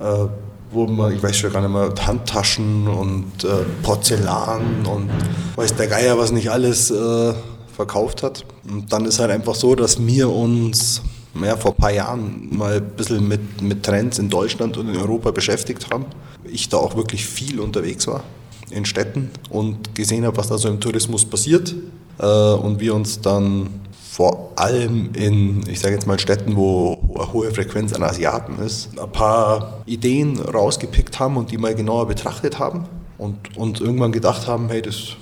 Äh, 0.00 0.26
wo 0.72 0.86
man, 0.86 1.14
ich 1.14 1.22
weiß 1.22 1.36
schon 1.36 1.52
gar 1.52 1.60
nicht 1.60 1.70
mehr, 1.70 1.92
Handtaschen 2.06 2.88
und 2.88 3.44
äh, 3.44 3.64
Porzellan 3.82 4.86
und 4.86 5.10
weiß 5.56 5.76
der 5.76 5.86
Geier, 5.86 6.18
was 6.18 6.32
nicht 6.32 6.50
alles 6.50 6.90
äh, 6.90 7.34
verkauft 7.74 8.22
hat. 8.22 8.44
Und 8.68 8.92
dann 8.92 9.04
ist 9.04 9.18
halt 9.18 9.30
einfach 9.30 9.54
so, 9.54 9.74
dass 9.74 10.04
wir 10.04 10.30
uns 10.30 11.02
ja, 11.42 11.56
vor 11.56 11.72
ein 11.72 11.76
paar 11.76 11.92
Jahren 11.92 12.48
mal 12.50 12.76
ein 12.76 12.90
bisschen 12.96 13.26
mit, 13.26 13.62
mit 13.62 13.82
Trends 13.82 14.18
in 14.18 14.28
Deutschland 14.28 14.76
und 14.76 14.88
in 14.88 14.96
Europa 14.96 15.30
beschäftigt 15.30 15.90
haben. 15.90 16.06
Ich 16.44 16.68
da 16.68 16.76
auch 16.76 16.96
wirklich 16.96 17.24
viel 17.24 17.60
unterwegs 17.60 18.06
war 18.06 18.22
in 18.70 18.84
Städten 18.84 19.30
und 19.50 19.94
gesehen 19.94 20.24
habe, 20.24 20.36
was 20.36 20.48
da 20.48 20.58
so 20.58 20.68
im 20.68 20.80
Tourismus 20.80 21.24
passiert. 21.24 21.74
Äh, 22.18 22.26
und 22.26 22.80
wir 22.80 22.94
uns 22.94 23.20
dann 23.20 23.68
vor 24.12 24.52
allem 24.56 25.14
in, 25.14 25.66
ich 25.66 25.80
sage 25.80 25.94
jetzt 25.94 26.06
mal, 26.06 26.18
Städten, 26.18 26.54
wo 26.54 26.98
eine 27.14 27.32
hohe 27.32 27.50
Frequenz 27.50 27.94
an 27.94 28.02
Asiaten 28.02 28.58
ist, 28.58 28.90
ein 29.00 29.10
paar 29.10 29.80
Ideen 29.86 30.38
rausgepickt 30.38 31.18
haben 31.18 31.38
und 31.38 31.50
die 31.50 31.56
mal 31.56 31.74
genauer 31.74 32.08
betrachtet 32.08 32.58
haben 32.58 32.84
und, 33.16 33.56
und 33.56 33.80
irgendwann 33.80 34.12
gedacht 34.12 34.46
haben, 34.46 34.68
hey, 34.68 34.82
das 34.82 35.16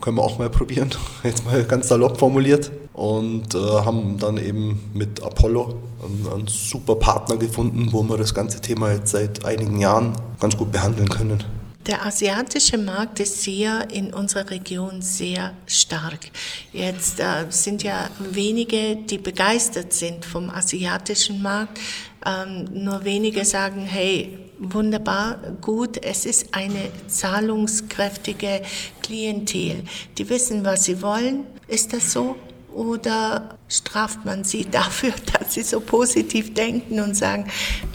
können 0.00 0.16
wir 0.16 0.22
auch 0.22 0.38
mal 0.38 0.48
probieren, 0.48 0.88
jetzt 1.22 1.44
mal 1.44 1.64
ganz 1.64 1.88
salopp 1.88 2.18
formuliert. 2.18 2.72
Und 2.94 3.54
äh, 3.54 3.58
haben 3.58 4.16
dann 4.18 4.36
eben 4.36 4.90
mit 4.94 5.22
Apollo 5.22 5.74
einen, 6.02 6.32
einen, 6.32 6.46
super 6.46 6.96
Partner 6.96 7.36
gefunden, 7.36 7.88
wo 7.92 8.02
wir 8.02 8.16
das 8.16 8.34
ganze 8.34 8.60
Thema 8.60 8.90
jetzt 8.92 9.10
seit 9.10 9.44
einigen 9.44 9.78
Jahren 9.78 10.12
ganz 10.38 10.56
gut 10.56 10.72
behandeln 10.72 11.08
können. 11.08 11.44
Der 11.86 12.04
asiatische 12.04 12.76
Markt 12.76 13.20
ist 13.20 13.42
hier 13.42 13.88
in 13.90 14.12
unserer 14.12 14.50
Region 14.50 15.00
sehr 15.00 15.54
stark. 15.66 16.30
Jetzt 16.74 17.20
äh, 17.20 17.46
sind 17.48 17.82
ja 17.82 18.10
wenige, 18.18 18.96
die 18.96 19.16
begeistert 19.16 19.94
sind 19.94 20.26
vom 20.26 20.50
asiatischen 20.50 21.40
Markt. 21.40 21.80
Ähm, 22.26 22.68
nur 22.84 23.02
wenige 23.04 23.46
sagen, 23.46 23.86
hey, 23.86 24.38
wunderbar, 24.58 25.38
gut, 25.62 26.04
es 26.04 26.26
ist 26.26 26.54
eine 26.54 26.90
zahlungskräftige 27.06 28.60
Klientel. 29.02 29.82
Die 30.18 30.28
wissen, 30.28 30.62
was 30.66 30.84
sie 30.84 31.00
wollen. 31.00 31.46
Ist 31.66 31.94
das 31.94 32.12
so? 32.12 32.36
Oder 32.74 33.58
straft 33.68 34.24
man 34.24 34.44
sie 34.44 34.64
dafür, 34.70 35.12
dass 35.32 35.54
sie 35.54 35.62
so 35.62 35.80
positiv 35.80 36.54
denken 36.54 37.00
und 37.00 37.16
sagen, 37.16 37.46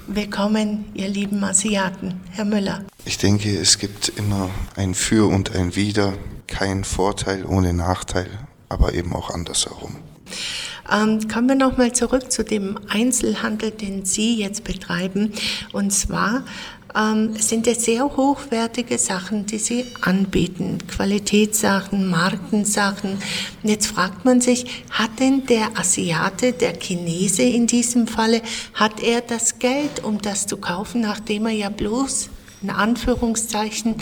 willkommen, 0.07 0.85
ihr 0.93 1.07
lieben 1.07 1.43
Asiaten, 1.43 2.21
Herr 2.31 2.45
Müller? 2.45 2.83
Ich 3.05 3.17
denke, 3.17 3.57
es 3.57 3.77
gibt 3.77 4.09
immer 4.09 4.49
ein 4.75 4.95
Für 4.95 5.27
und 5.27 5.55
ein 5.55 5.75
Wider, 5.75 6.13
kein 6.47 6.83
Vorteil 6.83 7.45
ohne 7.45 7.73
Nachteil, 7.73 8.29
aber 8.69 8.93
eben 8.93 9.13
auch 9.13 9.29
andersherum. 9.29 9.95
Ähm, 10.91 11.27
kommen 11.27 11.49
wir 11.49 11.55
nochmal 11.55 11.93
zurück 11.93 12.31
zu 12.31 12.43
dem 12.43 12.77
Einzelhandel, 12.89 13.71
den 13.71 14.05
Sie 14.05 14.35
jetzt 14.35 14.63
betreiben. 14.63 15.33
Und 15.71 15.91
zwar 15.91 16.43
ähm, 16.95 17.35
sind 17.35 17.67
es 17.67 17.85
sehr 17.85 18.03
hochwertige 18.05 18.97
Sachen, 18.97 19.45
die 19.45 19.57
sie 19.57 19.85
anbieten. 20.01 20.77
Qualitätssachen, 20.87 22.09
Markensachen. 22.09 23.13
Und 23.63 23.69
jetzt 23.69 23.87
fragt 23.87 24.25
man 24.25 24.41
sich, 24.41 24.83
hat 24.91 25.19
denn 25.19 25.45
der 25.45 25.77
Asiate, 25.77 26.53
der 26.53 26.73
Chinese 26.79 27.43
in 27.43 27.67
diesem 27.67 28.07
Falle, 28.07 28.41
hat 28.73 29.03
er 29.03 29.21
das 29.21 29.59
Geld, 29.59 30.03
um 30.03 30.21
das 30.21 30.47
zu 30.47 30.57
kaufen, 30.57 31.01
nachdem 31.01 31.47
er 31.47 31.53
ja 31.53 31.69
bloß 31.69 32.29
in 32.61 32.69
Anführungszeichen 32.69 33.95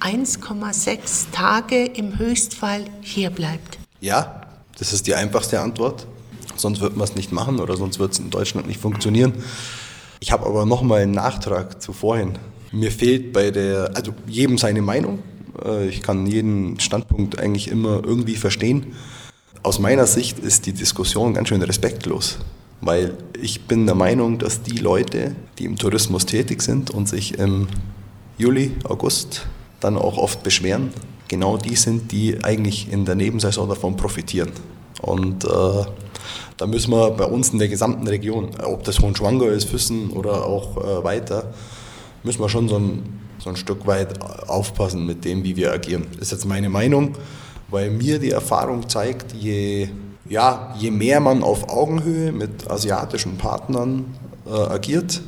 1,6 0.00 1.30
Tage 1.32 1.84
im 1.84 2.18
Höchstfall 2.18 2.84
hier 3.00 3.30
bleibt? 3.30 3.78
Ja, 4.00 4.42
das 4.78 4.92
ist 4.92 5.06
die 5.06 5.14
einfachste 5.14 5.60
Antwort. 5.60 6.06
Sonst 6.58 6.80
wird 6.80 6.96
man 6.96 7.04
es 7.04 7.14
nicht 7.14 7.32
machen 7.32 7.60
oder 7.60 7.76
sonst 7.76 7.98
wird 7.98 8.12
es 8.12 8.18
in 8.18 8.30
Deutschland 8.30 8.66
nicht 8.66 8.80
funktionieren. 8.80 9.32
Ich 10.20 10.32
habe 10.32 10.46
aber 10.46 10.66
noch 10.66 10.82
mal 10.82 11.02
einen 11.02 11.12
Nachtrag 11.12 11.80
zu 11.80 11.92
vorhin. 11.92 12.38
Mir 12.72 12.90
fehlt 12.90 13.32
bei 13.32 13.50
der, 13.50 13.92
also 13.94 14.12
jedem 14.26 14.58
seine 14.58 14.82
Meinung. 14.82 15.20
Äh, 15.64 15.88
ich 15.88 16.02
kann 16.02 16.26
jeden 16.26 16.78
Standpunkt 16.80 17.38
eigentlich 17.38 17.68
immer 17.68 18.02
irgendwie 18.04 18.36
verstehen. 18.36 18.94
Aus 19.62 19.78
meiner 19.78 20.06
Sicht 20.06 20.38
ist 20.38 20.66
die 20.66 20.72
Diskussion 20.72 21.34
ganz 21.34 21.48
schön 21.48 21.62
respektlos, 21.62 22.38
weil 22.80 23.16
ich 23.40 23.62
bin 23.62 23.86
der 23.86 23.94
Meinung, 23.94 24.38
dass 24.38 24.62
die 24.62 24.78
Leute, 24.78 25.34
die 25.58 25.64
im 25.64 25.76
Tourismus 25.76 26.26
tätig 26.26 26.62
sind 26.62 26.90
und 26.90 27.08
sich 27.08 27.38
im 27.38 27.66
Juli, 28.38 28.72
August 28.84 29.46
dann 29.80 29.96
auch 29.96 30.16
oft 30.16 30.42
beschweren, 30.42 30.90
genau 31.26 31.56
die 31.56 31.76
sind, 31.76 32.12
die 32.12 32.42
eigentlich 32.42 32.92
in 32.92 33.04
der 33.04 33.14
Nebensaison 33.14 33.68
davon 33.68 33.96
profitieren. 33.96 34.50
Und 35.02 35.44
äh, 35.44 35.48
da 36.58 36.66
müssen 36.66 36.90
wir 36.90 37.12
bei 37.12 37.24
uns 37.24 37.50
in 37.50 37.58
der 37.58 37.68
gesamten 37.68 38.06
Region, 38.06 38.50
ob 38.62 38.84
das 38.84 39.00
Hohenschwanger 39.00 39.46
ist, 39.46 39.68
Füssen 39.68 40.10
oder 40.10 40.44
auch 40.44 40.76
äh, 40.76 41.04
weiter, 41.04 41.44
müssen 42.24 42.40
wir 42.40 42.48
schon 42.48 42.68
so 42.68 42.76
ein, 42.76 43.20
so 43.38 43.48
ein 43.48 43.56
Stück 43.56 43.86
weit 43.86 44.20
aufpassen 44.48 45.06
mit 45.06 45.24
dem, 45.24 45.44
wie 45.44 45.56
wir 45.56 45.72
agieren. 45.72 46.06
Das 46.12 46.22
ist 46.22 46.32
jetzt 46.32 46.44
meine 46.44 46.68
Meinung. 46.68 47.16
weil 47.70 47.90
mir 47.90 48.18
die 48.18 48.30
Erfahrung 48.30 48.88
zeigt, 48.88 49.32
je, 49.32 49.88
ja, 50.28 50.74
je 50.78 50.90
mehr 50.90 51.20
man 51.20 51.42
auf 51.42 51.68
Augenhöhe 51.68 52.32
mit 52.32 52.70
asiatischen 52.70 53.36
Partnern 53.36 54.06
äh, 54.46 54.50
agiert, 54.50 55.20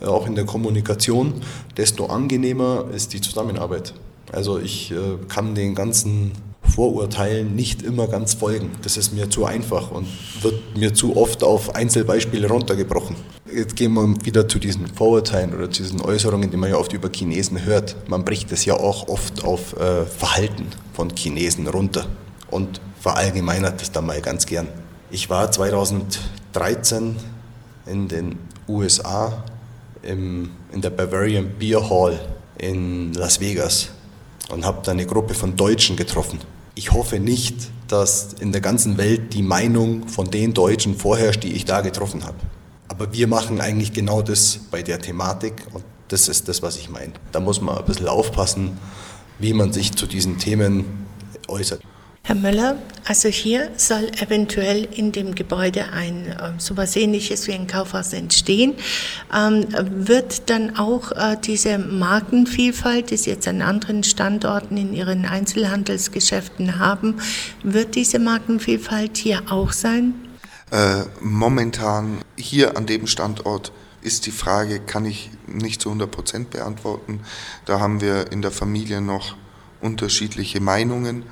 äh, 0.00 0.06
auch 0.06 0.26
in 0.26 0.34
der 0.34 0.44
Kommunikation, 0.44 1.34
desto 1.76 2.06
angenehmer 2.06 2.86
ist 2.94 3.12
die 3.12 3.20
Zusammenarbeit. 3.20 3.94
Also 4.30 4.58
ich 4.58 4.92
äh, 4.92 4.96
kann 5.28 5.54
den 5.54 5.74
ganzen 5.74 6.32
Vorurteilen 6.74 7.54
nicht 7.54 7.82
immer 7.82 8.06
ganz 8.06 8.34
folgen. 8.34 8.70
Das 8.82 8.96
ist 8.96 9.12
mir 9.12 9.28
zu 9.28 9.44
einfach 9.44 9.90
und 9.90 10.06
wird 10.42 10.76
mir 10.76 10.94
zu 10.94 11.16
oft 11.16 11.44
auf 11.44 11.74
Einzelbeispiele 11.74 12.48
runtergebrochen. 12.48 13.16
Jetzt 13.54 13.76
gehen 13.76 13.92
wir 13.92 14.14
wieder 14.24 14.48
zu 14.48 14.58
diesen 14.58 14.86
Vorurteilen 14.86 15.54
oder 15.54 15.70
zu 15.70 15.82
diesen 15.82 16.00
Äußerungen, 16.00 16.50
die 16.50 16.56
man 16.56 16.70
ja 16.70 16.76
oft 16.76 16.92
über 16.92 17.10
Chinesen 17.14 17.64
hört. 17.64 17.96
Man 18.08 18.24
bricht 18.24 18.50
es 18.52 18.64
ja 18.64 18.74
auch 18.74 19.08
oft 19.08 19.44
auf 19.44 19.74
äh, 19.78 20.06
Verhalten 20.06 20.68
von 20.94 21.10
Chinesen 21.14 21.66
runter 21.66 22.06
und 22.50 22.80
verallgemeinert 23.00 23.80
das 23.80 23.92
dann 23.92 24.06
mal 24.06 24.20
ganz 24.22 24.46
gern. 24.46 24.68
Ich 25.10 25.28
war 25.28 25.50
2013 25.50 27.16
in 27.86 28.08
den 28.08 28.38
USA 28.66 29.44
im, 30.02 30.50
in 30.72 30.80
der 30.80 30.90
Bavarian 30.90 31.50
Beer 31.58 31.90
Hall 31.90 32.18
in 32.56 33.12
Las 33.12 33.40
Vegas 33.40 33.90
und 34.50 34.64
habe 34.64 34.80
da 34.84 34.92
eine 34.92 35.04
Gruppe 35.04 35.34
von 35.34 35.56
Deutschen 35.56 35.96
getroffen. 35.96 36.38
Ich 36.74 36.92
hoffe 36.92 37.20
nicht, 37.20 37.56
dass 37.88 38.32
in 38.40 38.52
der 38.52 38.62
ganzen 38.62 38.96
Welt 38.96 39.34
die 39.34 39.42
Meinung 39.42 40.08
von 40.08 40.30
den 40.30 40.54
Deutschen 40.54 40.96
vorherrscht, 40.96 41.42
die 41.42 41.52
ich 41.52 41.66
da 41.66 41.82
getroffen 41.82 42.24
habe. 42.24 42.38
Aber 42.88 43.12
wir 43.12 43.26
machen 43.26 43.60
eigentlich 43.60 43.92
genau 43.92 44.22
das 44.22 44.58
bei 44.70 44.82
der 44.82 44.98
Thematik 44.98 45.66
und 45.74 45.84
das 46.08 46.28
ist 46.28 46.48
das, 46.48 46.62
was 46.62 46.76
ich 46.76 46.88
meine. 46.88 47.12
Da 47.30 47.40
muss 47.40 47.60
man 47.60 47.76
ein 47.76 47.84
bisschen 47.84 48.08
aufpassen, 48.08 48.78
wie 49.38 49.52
man 49.52 49.72
sich 49.72 49.92
zu 49.92 50.06
diesen 50.06 50.38
Themen 50.38 51.06
äußert. 51.48 51.82
Herr 52.24 52.36
Möller, 52.36 52.76
also 53.04 53.28
hier 53.28 53.72
soll 53.76 54.08
eventuell 54.20 54.84
in 54.84 55.10
dem 55.10 55.34
Gebäude 55.34 55.86
ein 55.92 56.26
äh, 56.28 56.52
sowas 56.58 56.94
ähnliches 56.94 57.48
wie 57.48 57.52
ein 57.52 57.66
Kaufhaus 57.66 58.12
entstehen. 58.12 58.74
Ähm, 59.36 59.66
wird 59.90 60.48
dann 60.48 60.78
auch 60.78 61.10
äh, 61.10 61.36
diese 61.42 61.78
Markenvielfalt, 61.78 63.10
die 63.10 63.16
Sie 63.16 63.30
jetzt 63.30 63.48
an 63.48 63.60
anderen 63.60 64.04
Standorten 64.04 64.76
in 64.76 64.94
Ihren 64.94 65.26
Einzelhandelsgeschäften 65.26 66.78
haben, 66.78 67.16
wird 67.64 67.96
diese 67.96 68.20
Markenvielfalt 68.20 69.16
hier 69.16 69.42
auch 69.50 69.72
sein? 69.72 70.14
Äh, 70.70 71.02
momentan 71.20 72.18
hier 72.36 72.76
an 72.76 72.86
dem 72.86 73.08
Standort 73.08 73.72
ist 74.00 74.26
die 74.26 74.30
Frage, 74.30 74.78
kann 74.78 75.06
ich 75.06 75.30
nicht 75.48 75.82
zu 75.82 75.88
100 75.88 76.08
Prozent 76.08 76.50
beantworten. 76.50 77.20
Da 77.64 77.80
haben 77.80 78.00
wir 78.00 78.30
in 78.30 78.42
der 78.42 78.52
Familie 78.52 79.00
noch 79.00 79.34
unterschiedliche 79.80 80.60
Meinungen. 80.60 81.24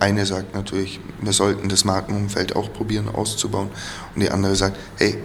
Eine 0.00 0.26
sagt 0.26 0.54
natürlich, 0.54 1.00
wir 1.20 1.32
sollten 1.32 1.68
das 1.68 1.84
Markenumfeld 1.84 2.56
auch 2.56 2.72
probieren 2.72 3.08
auszubauen. 3.08 3.70
Und 4.14 4.22
die 4.22 4.30
andere 4.30 4.56
sagt, 4.56 4.76
hey, 4.96 5.18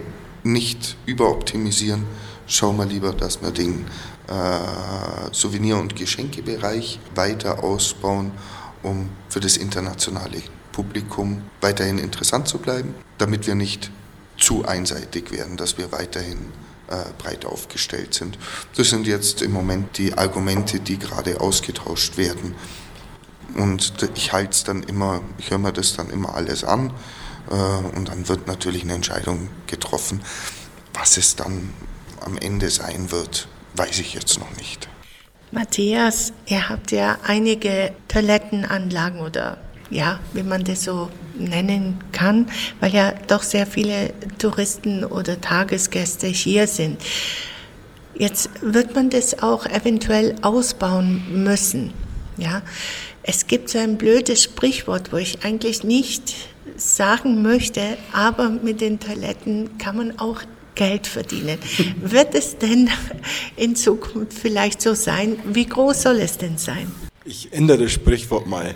nicht 0.44 0.96
überoptimisieren, 1.06 2.04
schau 2.46 2.72
mal 2.72 2.86
lieber, 2.86 3.12
dass 3.12 3.42
wir 3.42 3.50
den 3.50 3.86
äh, 4.28 5.32
Souvenir- 5.32 5.78
und 5.78 5.96
Geschenkebereich 5.96 7.00
weiter 7.14 7.62
ausbauen, 7.64 8.32
um 8.82 9.08
für 9.28 9.40
das 9.40 9.56
internationale 9.56 10.42
Publikum 10.72 11.42
weiterhin 11.60 11.98
interessant 11.98 12.46
zu 12.46 12.58
bleiben, 12.58 12.94
damit 13.18 13.46
wir 13.46 13.54
nicht 13.54 13.90
zu 14.38 14.64
einseitig 14.64 15.32
werden, 15.32 15.56
dass 15.56 15.78
wir 15.78 15.90
weiterhin 15.90 16.38
äh, 16.88 16.96
breit 17.18 17.44
aufgestellt 17.44 18.14
sind. 18.14 18.38
Das 18.76 18.90
sind 18.90 19.06
jetzt 19.06 19.42
im 19.42 19.52
Moment 19.52 19.98
die 19.98 20.14
Argumente, 20.16 20.78
die 20.80 20.98
gerade 20.98 21.40
ausgetauscht 21.40 22.16
werden. 22.16 22.54
Und 23.54 23.92
ich 24.14 24.32
halte 24.32 24.50
es 24.50 24.64
dann 24.64 24.82
immer, 24.82 25.22
ich 25.38 25.50
höre 25.50 25.58
mir 25.58 25.72
das 25.72 25.96
dann 25.96 26.10
immer 26.10 26.34
alles 26.34 26.64
an 26.64 26.92
äh, 27.50 27.96
und 27.96 28.08
dann 28.08 28.28
wird 28.28 28.46
natürlich 28.46 28.82
eine 28.82 28.94
Entscheidung 28.94 29.48
getroffen. 29.66 30.20
Was 30.94 31.16
es 31.16 31.36
dann 31.36 31.72
am 32.20 32.36
Ende 32.38 32.70
sein 32.70 33.10
wird, 33.10 33.48
weiß 33.74 33.98
ich 34.00 34.14
jetzt 34.14 34.38
noch 34.38 34.54
nicht. 34.56 34.88
Matthias, 35.50 36.32
ihr 36.46 36.68
habt 36.68 36.90
ja 36.92 37.16
einige 37.26 37.92
Toilettenanlagen 38.08 39.20
oder 39.20 39.56
ja, 39.90 40.20
wie 40.34 40.42
man 40.42 40.64
das 40.64 40.84
so 40.84 41.10
nennen 41.38 41.98
kann, 42.12 42.50
weil 42.80 42.92
ja 42.92 43.12
doch 43.26 43.42
sehr 43.42 43.66
viele 43.66 44.12
Touristen 44.38 45.04
oder 45.04 45.40
Tagesgäste 45.40 46.26
hier 46.26 46.66
sind. 46.66 47.00
Jetzt 48.14 48.50
wird 48.60 48.94
man 48.94 49.08
das 49.08 49.42
auch 49.42 49.64
eventuell 49.64 50.34
ausbauen 50.42 51.44
müssen. 51.44 51.94
Ja, 52.36 52.62
es 53.28 53.46
gibt 53.46 53.68
so 53.68 53.78
ein 53.78 53.98
blödes 53.98 54.42
Sprichwort, 54.42 55.12
wo 55.12 55.18
ich 55.18 55.44
eigentlich 55.44 55.84
nicht 55.84 56.34
sagen 56.78 57.42
möchte, 57.42 57.98
aber 58.10 58.48
mit 58.48 58.80
den 58.80 59.00
Toiletten 59.00 59.76
kann 59.76 59.98
man 59.98 60.18
auch 60.18 60.40
Geld 60.74 61.06
verdienen. 61.06 61.58
Wird 62.00 62.34
es 62.34 62.56
denn 62.56 62.88
in 63.56 63.76
Zukunft 63.76 64.32
vielleicht 64.32 64.80
so 64.80 64.94
sein? 64.94 65.36
Wie 65.44 65.66
groß 65.66 66.04
soll 66.04 66.20
es 66.20 66.38
denn 66.38 66.56
sein? 66.56 66.90
Ich 67.26 67.52
ändere 67.52 67.82
das 67.82 67.92
Sprichwort 67.92 68.46
mal. 68.46 68.74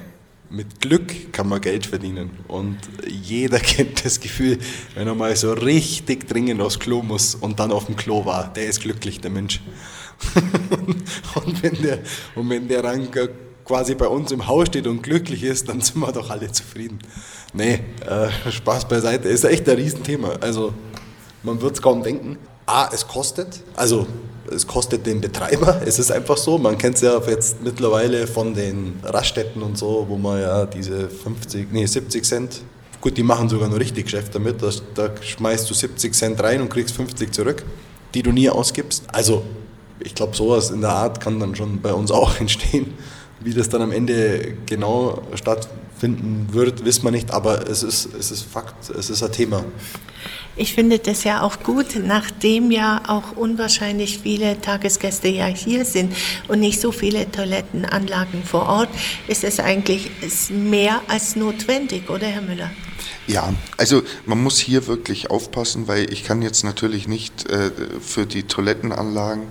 Mit 0.50 0.82
Glück 0.82 1.32
kann 1.32 1.48
man 1.48 1.62
Geld 1.62 1.86
verdienen. 1.86 2.32
Und 2.46 2.76
jeder 3.08 3.58
kennt 3.58 4.04
das 4.04 4.20
Gefühl, 4.20 4.58
wenn 4.94 5.06
er 5.06 5.14
mal 5.14 5.34
so 5.34 5.54
richtig 5.54 6.28
dringend 6.28 6.60
aufs 6.60 6.78
Klo 6.78 7.02
muss 7.02 7.34
und 7.34 7.58
dann 7.58 7.72
auf 7.72 7.86
dem 7.86 7.96
Klo 7.96 8.26
war, 8.26 8.52
der 8.52 8.66
ist 8.66 8.82
glücklich, 8.82 9.18
der 9.18 9.30
Mensch. 9.30 9.62
und 11.42 11.62
wenn 11.62 11.80
der, 11.80 12.00
und 12.34 12.50
wenn 12.50 12.68
der 12.68 12.84
Ranker 12.84 13.28
quasi 13.64 13.94
bei 13.94 14.06
uns 14.06 14.32
im 14.32 14.46
Haus 14.46 14.68
steht 14.68 14.86
und 14.86 15.02
glücklich 15.02 15.42
ist, 15.42 15.68
dann 15.68 15.80
sind 15.80 16.00
wir 16.00 16.12
doch 16.12 16.30
alle 16.30 16.50
zufrieden. 16.50 16.98
Nee, 17.52 17.80
äh, 18.06 18.50
Spaß 18.50 18.86
beiseite, 18.86 19.28
ist 19.28 19.44
echt 19.44 19.68
ein 19.68 19.76
Riesenthema. 19.76 20.30
Also 20.40 20.72
man 21.42 21.60
wird 21.60 21.74
es 21.74 21.82
kaum 21.82 22.02
denken. 22.02 22.38
A, 22.66 22.88
es 22.92 23.06
kostet, 23.06 23.60
also 23.76 24.06
es 24.50 24.66
kostet 24.66 25.06
den 25.06 25.20
Betreiber, 25.20 25.82
es 25.84 25.98
ist 25.98 26.10
einfach 26.10 26.36
so. 26.36 26.58
Man 26.58 26.78
kennt 26.78 26.96
es 26.96 27.02
ja 27.02 27.20
jetzt 27.26 27.62
mittlerweile 27.62 28.26
von 28.26 28.54
den 28.54 29.00
Raststätten 29.02 29.62
und 29.62 29.78
so, 29.78 30.06
wo 30.08 30.16
man 30.16 30.40
ja 30.40 30.66
diese 30.66 31.08
50, 31.08 31.72
nee 31.72 31.86
70 31.86 32.24
Cent, 32.24 32.60
gut, 33.00 33.16
die 33.16 33.22
machen 33.22 33.48
sogar 33.48 33.68
noch 33.68 33.78
richtig 33.78 34.04
Geschäft 34.04 34.34
damit, 34.34 34.62
da, 34.62 34.70
da 34.94 35.10
schmeißt 35.20 35.68
du 35.68 35.74
70 35.74 36.14
Cent 36.14 36.42
rein 36.42 36.60
und 36.60 36.70
kriegst 36.70 36.94
50 36.94 37.32
zurück, 37.32 37.64
die 38.14 38.22
du 38.22 38.32
nie 38.32 38.48
ausgibst. 38.48 39.04
Also 39.12 39.42
ich 40.00 40.14
glaube, 40.14 40.36
sowas 40.36 40.70
in 40.70 40.80
der 40.80 40.90
Art 40.90 41.20
kann 41.20 41.38
dann 41.38 41.54
schon 41.54 41.80
bei 41.80 41.92
uns 41.92 42.10
auch 42.10 42.36
entstehen. 42.40 42.94
Wie 43.44 43.54
das 43.54 43.68
dann 43.68 43.82
am 43.82 43.92
Ende 43.92 44.56
genau 44.66 45.22
stattfinden 45.34 46.48
wird, 46.52 46.84
wissen 46.84 47.04
wir 47.04 47.10
nicht, 47.10 47.30
aber 47.32 47.68
es 47.68 47.82
ist, 47.82 48.08
es 48.18 48.30
ist 48.30 48.42
Fakt, 48.42 48.90
es 48.90 49.10
ist 49.10 49.22
ein 49.22 49.32
Thema. 49.32 49.64
Ich 50.54 50.74
finde 50.74 50.98
das 50.98 51.24
ja 51.24 51.40
auch 51.40 51.62
gut, 51.62 51.96
nachdem 51.96 52.70
ja 52.70 53.02
auch 53.08 53.36
unwahrscheinlich 53.36 54.18
viele 54.18 54.60
Tagesgäste 54.60 55.28
ja 55.28 55.46
hier 55.46 55.86
sind 55.86 56.14
und 56.46 56.60
nicht 56.60 56.78
so 56.78 56.92
viele 56.92 57.30
Toilettenanlagen 57.30 58.44
vor 58.44 58.68
Ort, 58.68 58.90
ist 59.28 59.44
es 59.44 59.60
eigentlich 59.60 60.10
mehr 60.50 61.00
als 61.08 61.36
notwendig, 61.36 62.10
oder 62.10 62.26
Herr 62.26 62.42
Müller? 62.42 62.70
Ja, 63.26 63.52
also 63.78 64.02
man 64.26 64.42
muss 64.42 64.58
hier 64.58 64.86
wirklich 64.86 65.30
aufpassen, 65.30 65.88
weil 65.88 66.12
ich 66.12 66.24
kann 66.24 66.42
jetzt 66.42 66.64
natürlich 66.64 67.08
nicht 67.08 67.48
äh, 67.48 67.70
für 68.00 68.26
die 68.26 68.42
Toilettenanlagen, 68.42 69.44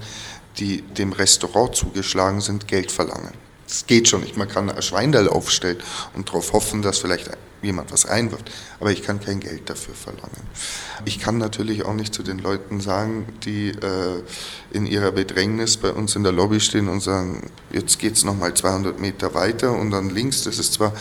die 0.59 0.81
dem 0.81 1.13
Restaurant 1.13 1.75
zugeschlagen 1.75 2.41
sind, 2.41 2.67
Geld 2.67 2.91
verlangen. 2.91 3.33
Das 3.71 3.85
geht 3.87 4.09
schon 4.09 4.19
nicht. 4.19 4.35
Man 4.35 4.49
kann 4.49 4.69
ein 4.69 4.81
Schweindel 4.81 5.29
aufstellen 5.29 5.77
und 6.13 6.27
darauf 6.27 6.51
hoffen, 6.51 6.81
dass 6.81 6.97
vielleicht 6.97 7.29
jemand 7.61 7.93
was 7.93 8.09
reinwirft. 8.09 8.51
Aber 8.81 8.91
ich 8.91 9.01
kann 9.01 9.21
kein 9.21 9.39
Geld 9.39 9.69
dafür 9.69 9.93
verlangen. 9.93 10.41
Ich 11.05 11.19
kann 11.19 11.37
natürlich 11.37 11.85
auch 11.85 11.93
nicht 11.93 12.13
zu 12.13 12.21
den 12.21 12.39
Leuten 12.39 12.81
sagen, 12.81 13.27
die 13.45 13.69
äh, 13.69 14.23
in 14.71 14.85
ihrer 14.85 15.13
Bedrängnis 15.13 15.77
bei 15.77 15.93
uns 15.93 16.17
in 16.17 16.23
der 16.23 16.33
Lobby 16.33 16.59
stehen 16.59 16.89
und 16.89 16.99
sagen, 16.99 17.49
jetzt 17.71 17.97
geht 17.97 18.17
es 18.17 18.25
nochmal 18.25 18.53
200 18.53 18.99
Meter 18.99 19.33
weiter 19.33 19.71
und 19.71 19.91
dann 19.91 20.09
links, 20.09 20.43
das 20.43 20.59
ist 20.59 20.73
zwar 20.73 20.91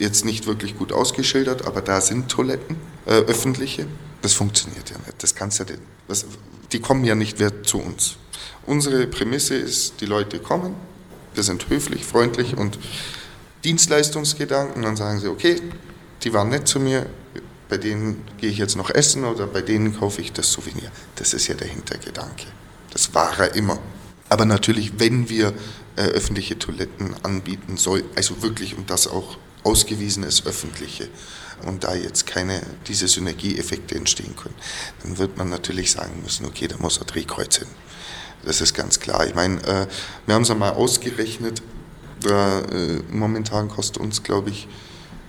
jetzt 0.00 0.24
nicht 0.24 0.48
wirklich 0.48 0.76
gut 0.76 0.92
ausgeschildert, 0.92 1.66
aber 1.66 1.82
da 1.82 2.00
sind 2.00 2.28
Toiletten, 2.28 2.74
äh, 3.06 3.12
öffentliche. 3.12 3.86
Das 4.22 4.32
funktioniert 4.32 4.90
ja 4.90 4.96
nicht. 5.06 5.22
Das 5.22 5.36
kannst 5.36 5.60
ja, 5.60 5.66
das, 6.08 6.26
die 6.72 6.80
kommen 6.80 7.04
ja 7.04 7.14
nicht 7.14 7.38
mehr 7.38 7.62
zu 7.62 7.78
uns. 7.78 8.16
Unsere 8.66 9.06
Prämisse 9.06 9.54
ist, 9.54 10.00
die 10.00 10.06
Leute 10.06 10.40
kommen, 10.40 10.74
wir 11.38 11.44
sind 11.44 11.70
höflich, 11.70 12.04
freundlich 12.04 12.56
und 12.56 12.80
Dienstleistungsgedanken. 13.62 14.82
Dann 14.82 14.96
sagen 14.96 15.20
sie, 15.20 15.28
okay, 15.28 15.62
die 16.24 16.32
waren 16.32 16.48
nett 16.48 16.66
zu 16.66 16.80
mir, 16.80 17.06
bei 17.68 17.76
denen 17.76 18.24
gehe 18.38 18.50
ich 18.50 18.58
jetzt 18.58 18.76
noch 18.76 18.90
essen 18.90 19.24
oder 19.24 19.46
bei 19.46 19.62
denen 19.62 19.96
kaufe 19.96 20.20
ich 20.20 20.32
das 20.32 20.50
Souvenir. 20.50 20.90
Das 21.14 21.34
ist 21.34 21.46
ja 21.46 21.54
der 21.54 21.68
Hintergedanke. 21.68 22.46
Das 22.90 23.14
war 23.14 23.38
er 23.38 23.54
immer. 23.54 23.78
Aber 24.28 24.46
natürlich, 24.46 24.98
wenn 24.98 25.28
wir 25.28 25.54
äh, 25.94 26.02
öffentliche 26.02 26.58
Toiletten 26.58 27.14
anbieten 27.22 27.76
soll, 27.76 28.04
also 28.16 28.42
wirklich 28.42 28.76
und 28.76 28.90
das 28.90 29.06
auch 29.06 29.38
ausgewiesen 29.62 30.24
ist, 30.24 30.44
öffentliche, 30.44 31.08
und 31.66 31.84
da 31.84 31.94
jetzt 31.94 32.26
keine 32.26 32.62
diese 32.86 33.08
Synergieeffekte 33.08 33.94
entstehen 33.94 34.34
können, 34.36 34.54
dann 35.02 35.18
wird 35.18 35.36
man 35.36 35.50
natürlich 35.50 35.90
sagen 35.90 36.20
müssen, 36.22 36.46
okay, 36.46 36.68
da 36.68 36.76
muss 36.78 37.00
ein 37.00 37.06
Drehkreuz 37.06 37.58
hin. 37.58 37.68
Das 38.48 38.62
ist 38.62 38.72
ganz 38.72 38.98
klar. 38.98 39.26
Ich 39.26 39.34
meine, 39.34 39.62
äh, 39.66 39.86
wir 40.24 40.34
haben 40.34 40.42
es 40.42 40.50
einmal 40.50 40.72
ausgerechnet, 40.72 41.62
Da, 42.20 42.60
äh, 42.60 43.00
momentan 43.12 43.68
kostet 43.68 43.98
uns, 43.98 44.24
glaube 44.24 44.50
ich, 44.50 44.66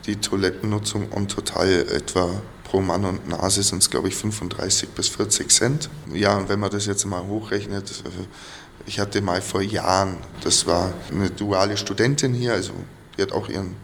die 0.07 0.15
Toilettennutzung 0.15 1.11
on 1.11 1.27
total 1.27 1.85
etwa 1.91 2.41
pro 2.63 2.81
Mann 2.81 3.05
und 3.05 3.27
Nase 3.27 3.61
sind 3.61 3.83
es, 3.83 3.89
glaube 3.91 4.07
ich, 4.07 4.15
35 4.15 4.89
bis 4.89 5.09
40 5.09 5.51
Cent. 5.51 5.89
Ja, 6.13 6.37
und 6.37 6.49
wenn 6.49 6.59
man 6.59 6.71
das 6.71 6.85
jetzt 6.85 7.05
mal 7.05 7.21
hochrechnet, 7.27 7.91
äh, 8.05 8.87
ich 8.87 8.99
hatte 8.99 9.21
mal 9.21 9.41
vor 9.41 9.61
Jahren, 9.61 10.15
das 10.45 10.65
war 10.65 10.93
eine 11.11 11.29
duale 11.29 11.75
Studentin 11.75 12.33
hier, 12.33 12.53
also 12.53 12.71
die 13.17 13.21
hat 13.21 13.33
auch 13.33 13.49
ihren, 13.49 13.75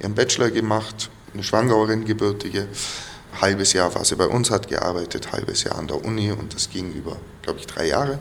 ihren 0.00 0.14
Bachelor 0.14 0.50
gemacht, 0.50 1.10
eine 1.32 1.44
Schwangauerin, 1.44 2.04
gebürtige. 2.04 2.66
Halbes 3.40 3.72
Jahr 3.72 3.94
war 3.94 4.04
sie 4.04 4.16
bei 4.16 4.26
uns, 4.26 4.50
hat 4.50 4.66
gearbeitet, 4.66 5.30
halbes 5.30 5.62
Jahr 5.62 5.78
an 5.78 5.86
der 5.86 6.04
Uni 6.04 6.32
und 6.32 6.52
das 6.54 6.68
ging 6.68 6.92
über, 6.92 7.16
glaube 7.42 7.60
ich, 7.60 7.66
drei 7.68 7.86
Jahre. 7.86 8.18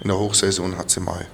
In 0.00 0.08
der 0.08 0.18
Hochsaison 0.18 0.76
hat 0.76 0.90
sie 0.90 1.00
mal 1.00 1.26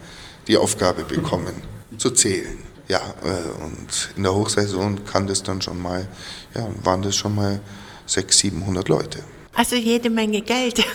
die 0.47 0.57
Aufgabe 0.57 1.05
bekommen, 1.05 1.55
zu 1.99 2.11
zählen. 2.11 2.59
Ja, 2.89 3.01
äh, 3.23 3.63
und 3.63 4.11
in 4.17 4.25
der 4.25 4.35
Hochsaison 4.35 5.05
kann 5.05 5.27
das 5.27 5.43
dann 5.43 5.63
schon 5.63 5.81
mal, 5.81 6.09
ja, 6.55 6.69
waren 6.83 7.03
das 7.03 7.15
schon 7.15 7.35
mal 7.35 7.61
600, 8.07 8.33
700 8.33 8.89
Leute. 8.89 9.21
Also 9.55 9.77
jede 9.77 10.11
Menge 10.11 10.43
Geld. 10.43 10.85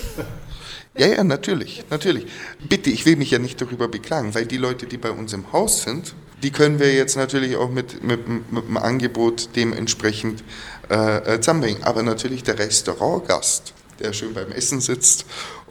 Ja, 0.98 1.08
ja, 1.08 1.26
natürlich, 1.26 1.84
natürlich. 1.90 2.26
Bitte, 2.70 2.90
ich 2.90 3.06
will 3.06 3.18
mich 3.18 3.30
ja 3.30 3.38
nicht 3.38 3.60
darüber 3.60 3.90
beklagen, 3.90 4.34
weil 4.34 4.46
die 4.46 4.56
Leute, 4.56 4.86
die 4.86 4.96
bei 4.96 5.12
uns 5.12 5.34
im 5.34 5.52
Haus 5.52 5.84
sind, 5.84 6.16
die 6.42 6.52
können 6.52 6.80
wir 6.80 6.94
jetzt 6.94 7.18
natürlich 7.18 7.58
auch 7.58 7.70
mit, 7.70 8.02
mit, 8.02 8.30
mit 8.30 8.68
dem 8.68 8.78
Angebot 8.78 9.50
dementsprechend 9.58 10.42
äh, 10.90 11.34
äh, 11.34 11.42
zusammenbringen. 11.42 11.84
Aber 11.84 12.02
natürlich 12.02 12.44
der 12.44 12.58
Restaurantgast, 12.58 13.74
der 14.00 14.14
schön 14.14 14.34
beim 14.34 14.54
Essen 14.54 14.80
sitzt 14.80 15.26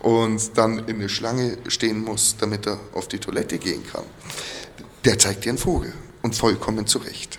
und 0.04 0.58
dann 0.58 0.80
in 0.80 0.96
eine 0.96 1.08
Schlange 1.08 1.56
stehen 1.68 2.04
muss, 2.04 2.36
damit 2.38 2.66
er 2.66 2.78
auf 2.92 3.08
die 3.08 3.18
Toilette 3.18 3.56
gehen 3.56 3.82
kann, 3.90 4.04
der 5.06 5.18
zeigt 5.18 5.46
dir 5.46 5.48
einen 5.48 5.58
Vogel 5.58 5.94
und 6.20 6.36
vollkommen 6.36 6.86
zurecht. 6.86 7.38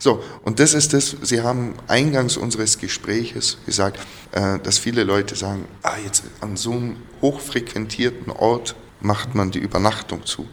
So, 0.00 0.22
und 0.42 0.58
das 0.58 0.74
ist 0.74 0.92
das, 0.94 1.14
Sie 1.22 1.42
haben 1.42 1.74
eingangs 1.86 2.36
unseres 2.36 2.78
Gespräches 2.78 3.58
gesagt, 3.66 4.00
äh, 4.32 4.58
dass 4.58 4.78
viele 4.78 5.04
Leute 5.04 5.36
sagen, 5.36 5.66
ah, 5.82 5.96
jetzt 6.04 6.24
an 6.40 6.56
so 6.56 6.72
einem 6.72 6.96
hochfrequentierten 7.22 8.32
Ort 8.32 8.74
macht 9.00 9.36
man 9.36 9.52
die 9.52 9.60
Übernachtung 9.60 10.26
zu. 10.26 10.48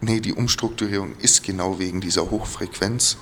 Nee, 0.00 0.20
die 0.20 0.32
Umstrukturierung 0.32 1.16
ist 1.18 1.42
genau 1.42 1.80
wegen 1.80 2.00
dieser 2.00 2.30
Hochfrequenz, 2.30 3.16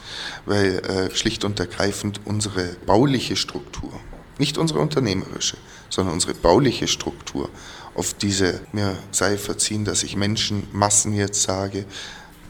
weil 0.45 0.81
äh, 0.81 1.17
schlicht 1.17 1.45
und 1.45 1.59
ergreifend 1.59 2.21
unsere 2.27 2.77
bauliche 2.85 3.37
Struktur, 3.37 3.93
nicht 4.39 4.59
unsere 4.59 4.81
unternehmerische, 4.81 5.57
sondern 5.89 6.15
unsere 6.15 6.35
bauliche 6.35 6.89
Struktur 6.89 7.49
auf 7.95 8.15
diese, 8.15 8.61
mir 8.73 8.97
sei 9.11 9.37
verziehen, 9.37 9.85
dass 9.85 10.03
ich 10.03 10.17
Menschenmassen 10.17 11.15
jetzt 11.15 11.43
sage, 11.43 11.85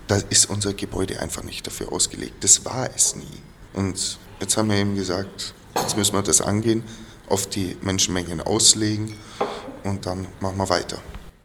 da 0.07 0.16
ist 0.31 0.51
unser 0.51 0.74
Gebäude 0.74 1.20
einfach 1.20 1.42
nicht 1.42 1.66
dafür 1.66 1.92
ausgelegt. 1.92 2.44
Das 2.44 2.64
war 2.64 2.90
es 2.94 3.16
nie. 3.16 3.24
Und 3.72 4.18
jetzt 4.40 4.57
haben 4.57 4.70
wir 4.70 4.77
eben 4.77 4.94
gesagt, 4.94 5.55
jetzt 5.74 5.96
müssen 5.96 6.14
wir 6.14 6.22
das 6.22 6.40
angehen, 6.40 6.83
auf 7.29 7.46
die 7.46 7.77
Menschenmengen 7.83 8.40
auslegen 8.40 9.14
und 9.85 10.07
dann 10.07 10.27
machen 10.40 10.57
wir 10.59 10.68
weiter. 10.68 10.98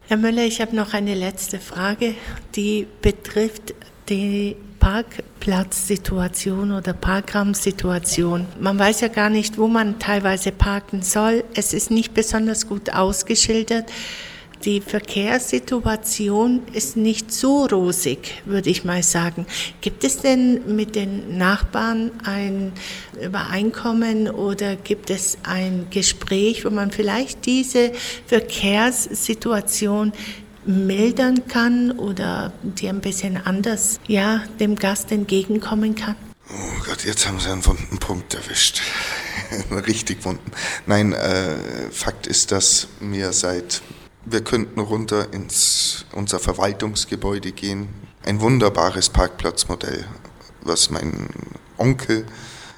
Herr 0.08 0.18
Müller, 0.18 0.44
ich 0.44 0.60
habe 0.62 0.76
noch 0.76 0.94
eine 0.94 1.16
letzte 1.16 1.60
Frage, 1.60 2.16
die 2.56 2.88
betrifft 3.02 3.74
die 4.10 4.58
Parkplatzsituation 4.84 6.74
oder 6.74 6.92
Parkraumsituation. 6.92 8.46
Man 8.60 8.78
weiß 8.78 9.00
ja 9.00 9.08
gar 9.08 9.30
nicht, 9.30 9.58
wo 9.58 9.70
man 9.70 9.98
teilweise 9.98 10.52
parken 10.52 11.04
soll. 11.04 11.46
Es 11.54 11.74
ist 11.74 11.90
nicht 11.90 12.14
besonders 12.14 12.68
gut 12.68 12.90
ausgeschildert. 12.90 13.86
Die 14.66 14.82
Verkehrssituation 14.82 16.64
ist 16.74 16.98
nicht 16.98 17.32
so 17.32 17.66
rosig, 17.66 18.42
würde 18.44 18.70
ich 18.70 18.84
mal 18.84 19.04
sagen. 19.04 19.46
Gibt 19.80 20.04
es 20.04 20.20
denn 20.20 20.76
mit 20.76 20.96
den 20.96 21.38
Nachbarn 21.38 22.12
ein 22.26 22.74
Übereinkommen 23.22 24.30
oder 24.30 24.76
gibt 24.76 25.10
es 25.10 25.38
ein 25.44 25.88
Gespräch, 25.92 26.66
wo 26.66 26.70
man 26.70 26.92
vielleicht 26.92 27.46
diese 27.46 27.94
Verkehrssituation 28.26 30.12
mildern 30.66 31.48
kann 31.48 31.92
oder 31.92 32.54
die 32.62 32.90
ein 32.90 33.02
bisschen 33.02 33.38
anders 33.38 34.00
ja, 34.08 34.44
dem 34.60 34.76
Gast 34.76 35.12
entgegenkommen 35.12 35.96
kann? 35.96 36.16
Oh 36.50 36.84
Gott, 36.86 37.06
jetzt 37.06 37.28
haben 37.28 37.40
Sie 37.40 37.50
einen 37.50 37.66
wunden 37.66 37.98
Punkt 37.98 38.34
erwischt. 38.34 38.82
Richtig 39.72 40.24
wunden. 40.26 40.52
Nein, 40.86 41.14
äh, 41.14 41.90
Fakt 41.92 42.28
ist, 42.28 42.52
dass 42.52 42.88
mir 43.00 43.32
seit 43.34 43.82
wir 44.26 44.42
könnten 44.42 44.80
runter 44.80 45.34
ins 45.34 46.06
unser 46.14 46.40
Verwaltungsgebäude 46.40 47.52
gehen. 47.52 47.90
Ein 48.26 48.40
wunderbares 48.40 49.10
Parkplatzmodell, 49.10 50.06
was 50.62 50.90
mein 50.90 51.28
Onkel 51.78 52.26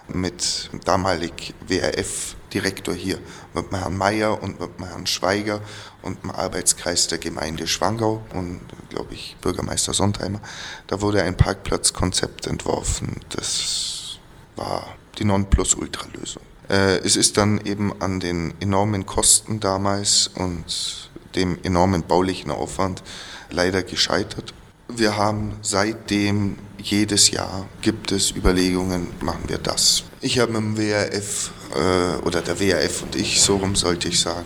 mit 0.08 0.71
damalig 0.86 1.54
WRF-Direktor 1.67 2.95
hier, 2.95 3.19
mit 3.54 3.71
Herrn 3.71 3.98
Mayer 3.98 4.41
und 4.41 4.60
mit 4.60 4.71
Herrn 4.80 5.06
Schweiger 5.06 5.62
und 6.06 6.24
dem 6.24 6.32
Arbeitskreis 6.32 7.08
der 7.08 7.18
Gemeinde 7.18 7.68
Schwangau 7.68 8.24
und, 8.34 8.62
glaube 8.89 9.13
ich, 9.13 9.36
Bürgermeister 9.41 9.94
Sondheimer, 9.94 10.39
da 10.88 11.02
wurde 11.02 11.24
ein 11.24 11.36
Parkplatzkonzept 11.36 12.48
entworfen. 12.48 13.20
Das 13.30 14.20
war 14.56 14.96
die 15.18 15.26
Nonplusultra-Lösung. 15.26 16.44
Äh, 16.70 16.98
es 17.00 17.15
ist 17.15 17.38
dann 17.38 17.60
eben 17.65 18.02
an 18.02 18.20
den 18.20 18.54
enormen 18.60 19.06
Kosten 19.06 19.60
damals 19.60 20.30
und 20.36 21.10
dem 21.36 21.58
enormen 21.63 22.04
baulichen 22.04 22.52
Aufwand 22.52 23.04
leider 23.50 23.84
gescheitert. 23.84 24.54
Wir 24.88 25.18
haben 25.18 25.58
seitdem 25.62 26.58
jedes 26.78 27.32
Jahr 27.32 27.68
gibt 27.82 28.12
es 28.12 28.32
Überlegungen, 28.32 29.08
machen 29.22 29.44
wir 29.48 29.58
das. 29.58 30.04
Ich 30.22 30.39
habe 30.39 30.54
dem 30.54 30.78
WRF 30.78 31.52
äh, 31.74 32.26
oder 32.26 32.41
der 32.41 32.60
WRF 32.60 33.04
und 33.04 33.15
ich, 33.15 33.41
so 33.41 33.58
rum 33.58 33.76
sollte 33.76 34.08
ich 34.08 34.20
sagen, 34.20 34.46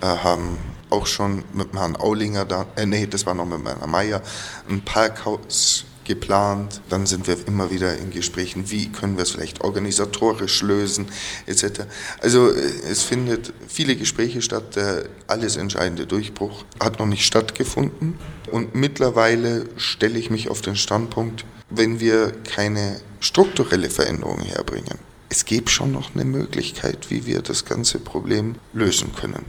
äh, 0.00 0.06
haben 0.06 0.58
auch 0.90 1.06
schon 1.06 1.44
mit 1.52 1.72
Herrn 1.74 1.96
Aulinger 1.96 2.44
da, 2.44 2.66
äh, 2.76 2.86
nee, 2.86 3.06
das 3.06 3.26
war 3.26 3.34
noch 3.34 3.46
mit 3.46 3.64
Herrn 3.64 3.90
Meier, 3.90 4.22
ein 4.68 4.82
Parkhaus 4.82 5.84
geplant. 6.04 6.80
Dann 6.88 7.06
sind 7.06 7.28
wir 7.28 7.36
immer 7.46 7.70
wieder 7.70 7.96
in 7.96 8.10
Gesprächen, 8.10 8.70
wie 8.70 8.90
können 8.90 9.16
wir 9.16 9.22
es 9.22 9.30
vielleicht 9.30 9.60
organisatorisch 9.60 10.62
lösen, 10.62 11.06
etc. 11.46 11.82
Also 12.20 12.50
äh, 12.50 12.60
es 12.90 13.02
findet 13.02 13.52
viele 13.68 13.94
Gespräche 13.94 14.42
statt. 14.42 14.74
Der 14.74 15.04
alles 15.28 15.56
entscheidende 15.56 16.06
Durchbruch 16.06 16.64
hat 16.80 16.98
noch 16.98 17.06
nicht 17.06 17.24
stattgefunden. 17.24 18.18
Und 18.50 18.74
mittlerweile 18.74 19.66
stelle 19.76 20.18
ich 20.18 20.30
mich 20.30 20.48
auf 20.50 20.62
den 20.62 20.74
Standpunkt, 20.74 21.44
wenn 21.70 22.00
wir 22.00 22.32
keine 22.44 23.00
strukturelle 23.20 23.90
Veränderung 23.90 24.40
herbringen, 24.40 24.98
es 25.28 25.44
gibt 25.44 25.68
schon 25.68 25.92
noch 25.92 26.14
eine 26.14 26.24
Möglichkeit, 26.24 27.10
wie 27.10 27.26
wir 27.26 27.42
das 27.42 27.66
ganze 27.66 27.98
Problem 27.98 28.54
lösen 28.72 29.14
können. 29.14 29.44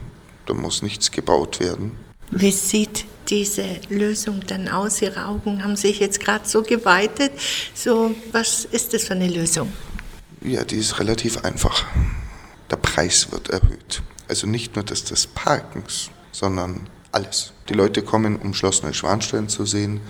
Da 0.50 0.56
muss 0.56 0.82
nichts 0.82 1.12
gebaut 1.12 1.60
werden. 1.60 1.92
Wie 2.32 2.50
sieht 2.50 3.04
diese 3.28 3.64
Lösung 3.88 4.40
dann 4.48 4.66
aus? 4.66 5.00
Ihre 5.00 5.26
Augen 5.26 5.62
haben 5.62 5.76
sich 5.76 6.00
jetzt 6.00 6.18
gerade 6.18 6.48
so 6.48 6.62
geweitet. 6.62 7.30
So, 7.72 8.16
was 8.32 8.64
ist 8.64 8.92
das 8.92 9.04
für 9.04 9.14
eine 9.14 9.28
Lösung? 9.28 9.72
Ja, 10.40 10.64
die 10.64 10.78
ist 10.78 10.98
relativ 10.98 11.44
einfach. 11.44 11.84
Der 12.68 12.78
Preis 12.78 13.30
wird 13.30 13.50
erhöht. 13.50 14.02
Also 14.26 14.48
nicht 14.48 14.74
nur 14.74 14.84
das 14.84 15.04
des 15.04 15.28
Parkens, 15.28 16.10
sondern 16.32 16.88
alles. 17.12 17.52
Die 17.68 17.74
Leute 17.74 18.02
kommen, 18.02 18.34
um 18.34 18.52
Schloss 18.52 18.82
Neuschwanstein 18.82 19.48
zu 19.48 19.64
sehen. 19.64 20.00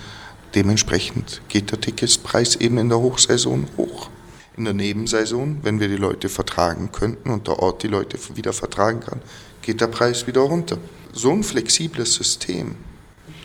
Dementsprechend 0.54 1.42
geht 1.48 1.70
der 1.70 1.82
Ticketspreis 1.82 2.56
eben 2.56 2.78
in 2.78 2.88
der 2.88 3.00
Hochsaison 3.00 3.66
hoch. 3.76 4.08
In 4.56 4.64
der 4.64 4.74
Nebensaison, 4.74 5.58
wenn 5.62 5.80
wir 5.80 5.88
die 5.88 5.96
Leute 5.96 6.28
vertragen 6.28 6.90
könnten 6.92 7.30
und 7.30 7.46
der 7.46 7.58
Ort 7.58 7.82
die 7.82 7.88
Leute 7.88 8.18
wieder 8.34 8.52
vertragen 8.52 9.00
kann, 9.00 9.20
geht 9.62 9.80
der 9.80 9.86
Preis 9.86 10.26
wieder 10.26 10.42
runter. 10.42 10.78
So 11.12 11.30
ein 11.30 11.42
flexibles 11.42 12.14
System 12.14 12.74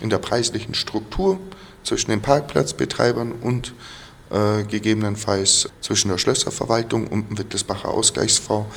in 0.02 0.10
der 0.10 0.18
preislichen 0.18 0.74
Struktur 0.74 1.40
zwischen 1.84 2.12
den 2.12 2.22
Parkplatzbetreibern 2.22 3.32
und 3.32 3.74
äh, 4.32 4.64
gegebenenfalls 4.64 5.70
zwischen 5.82 6.10
der 6.10 6.18
Schlösserverwaltung 6.18 7.08
und 7.08 7.30
dem 7.30 7.38
Wittelsbacher 7.38 7.90
Ausgleichsfonds, 7.90 8.68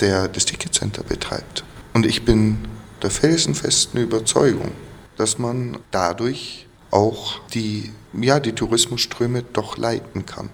der 0.00 0.28
das 0.28 0.44
Ticketcenter 0.44 1.02
betreibt. 1.04 1.64
Und 1.94 2.04
ich 2.04 2.24
bin 2.24 2.58
der 3.02 3.10
felsenfesten 3.10 4.00
Überzeugung, 4.00 4.72
dass 5.16 5.38
man 5.38 5.78
dadurch 5.90 6.66
auch 6.90 7.40
die, 7.48 7.92
ja, 8.12 8.40
die 8.40 8.52
Tourismusströme 8.52 9.42
doch 9.52 9.76
leiten 9.76 10.26
kann. 10.26 10.50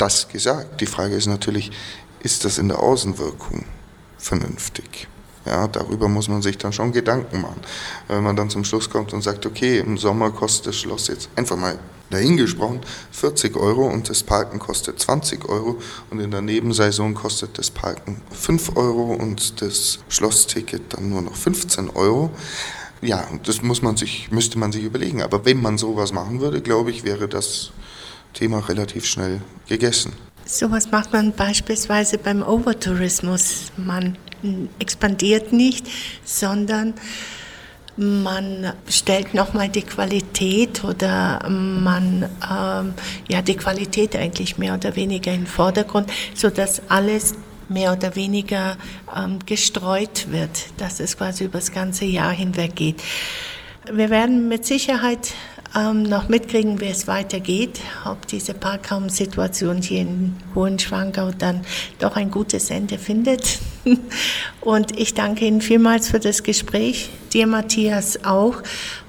Das 0.00 0.28
gesagt. 0.28 0.80
Die 0.80 0.86
Frage 0.86 1.14
ist 1.14 1.26
natürlich, 1.26 1.70
ist 2.20 2.46
das 2.46 2.56
in 2.56 2.68
der 2.68 2.78
Außenwirkung 2.78 3.66
vernünftig? 4.16 5.08
Ja, 5.44 5.68
darüber 5.68 6.08
muss 6.08 6.26
man 6.26 6.40
sich 6.40 6.56
dann 6.56 6.72
schon 6.72 6.92
Gedanken 6.92 7.42
machen. 7.42 7.60
Wenn 8.08 8.22
man 8.22 8.34
dann 8.34 8.48
zum 8.48 8.64
Schluss 8.64 8.88
kommt 8.88 9.12
und 9.12 9.20
sagt, 9.20 9.44
okay, 9.44 9.78
im 9.78 9.98
Sommer 9.98 10.30
kostet 10.30 10.68
das 10.68 10.76
Schloss 10.76 11.08
jetzt 11.08 11.28
einfach 11.36 11.56
mal 11.56 11.78
dahingesprochen 12.08 12.80
40 13.12 13.56
Euro 13.56 13.86
und 13.88 14.08
das 14.08 14.22
Parken 14.22 14.58
kostet 14.58 14.98
20 14.98 15.46
Euro 15.48 15.78
und 16.08 16.18
in 16.18 16.30
der 16.30 16.40
Nebensaison 16.40 17.12
kostet 17.12 17.58
das 17.58 17.70
Parken 17.70 18.22
5 18.32 18.76
Euro 18.76 19.12
und 19.12 19.60
das 19.60 19.98
Schlossticket 20.08 20.94
dann 20.94 21.10
nur 21.10 21.20
noch 21.20 21.36
15 21.36 21.90
Euro, 21.90 22.30
Ja, 23.02 23.28
das 23.44 23.62
muss 23.62 23.82
man 23.82 23.96
sich, 23.96 24.30
müsste 24.30 24.58
man 24.58 24.72
sich 24.72 24.82
überlegen. 24.82 25.22
Aber 25.22 25.44
wenn 25.44 25.60
man 25.60 25.76
sowas 25.76 26.12
machen 26.12 26.40
würde, 26.40 26.62
glaube 26.62 26.90
ich, 26.90 27.04
wäre 27.04 27.28
das 27.28 27.72
Thema 28.34 28.58
relativ 28.68 29.06
schnell 29.06 29.40
gegessen. 29.68 30.12
Sowas 30.46 30.90
macht 30.90 31.12
man 31.12 31.32
beispielsweise 31.32 32.18
beim 32.18 32.42
Overtourismus. 32.42 33.72
Man 33.76 34.16
expandiert 34.78 35.52
nicht, 35.52 35.86
sondern 36.24 36.94
man 37.96 38.72
stellt 38.88 39.34
nochmal 39.34 39.68
die 39.68 39.82
Qualität 39.82 40.82
oder 40.84 41.46
man 41.48 42.24
ähm, 42.50 42.94
ja 43.28 43.42
die 43.42 43.56
Qualität 43.56 44.16
eigentlich 44.16 44.58
mehr 44.58 44.74
oder 44.74 44.96
weniger 44.96 45.32
in 45.32 45.42
den 45.42 45.46
Vordergrund, 45.46 46.10
sodass 46.34 46.82
alles 46.88 47.34
mehr 47.68 47.92
oder 47.92 48.16
weniger 48.16 48.76
ähm, 49.14 49.38
gestreut 49.44 50.30
wird, 50.30 50.66
dass 50.78 51.00
es 51.00 51.16
quasi 51.16 51.44
über 51.44 51.58
das 51.58 51.72
ganze 51.72 52.04
Jahr 52.04 52.32
hinweg 52.32 52.74
geht. 52.74 53.02
Wir 53.92 54.10
werden 54.10 54.48
mit 54.48 54.66
Sicherheit 54.66 55.34
ähm, 55.76 56.02
noch 56.02 56.28
mitkriegen, 56.28 56.80
wie 56.80 56.86
es 56.86 57.06
weitergeht, 57.06 57.80
ob 58.04 58.26
diese 58.26 58.54
Parkraumsituation 58.54 59.82
hier 59.82 60.02
in 60.02 60.36
Hohenschwangau 60.54 61.30
dann 61.36 61.62
doch 61.98 62.16
ein 62.16 62.30
gutes 62.30 62.70
Ende 62.70 62.98
findet. 62.98 63.58
Und 64.60 64.98
ich 64.98 65.14
danke 65.14 65.46
Ihnen 65.46 65.60
vielmals 65.60 66.08
für 66.08 66.20
das 66.20 66.42
Gespräch, 66.42 67.10
dir 67.32 67.46
Matthias 67.46 68.24
auch 68.24 68.62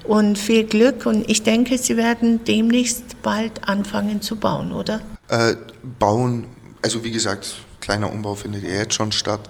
und 0.04 0.38
viel 0.38 0.64
Glück. 0.64 1.06
Und 1.06 1.28
ich 1.28 1.42
denke, 1.42 1.78
Sie 1.78 1.96
werden 1.96 2.44
demnächst 2.44 3.20
bald 3.22 3.68
anfangen 3.68 4.22
zu 4.22 4.36
bauen, 4.36 4.72
oder? 4.72 5.00
Äh, 5.28 5.56
bauen, 5.98 6.46
also 6.82 7.04
wie 7.04 7.10
gesagt, 7.10 7.54
kleiner 7.80 8.12
Umbau 8.12 8.34
findet 8.34 8.64
ja 8.64 8.70
jetzt 8.70 8.94
schon 8.94 9.12
statt. 9.12 9.48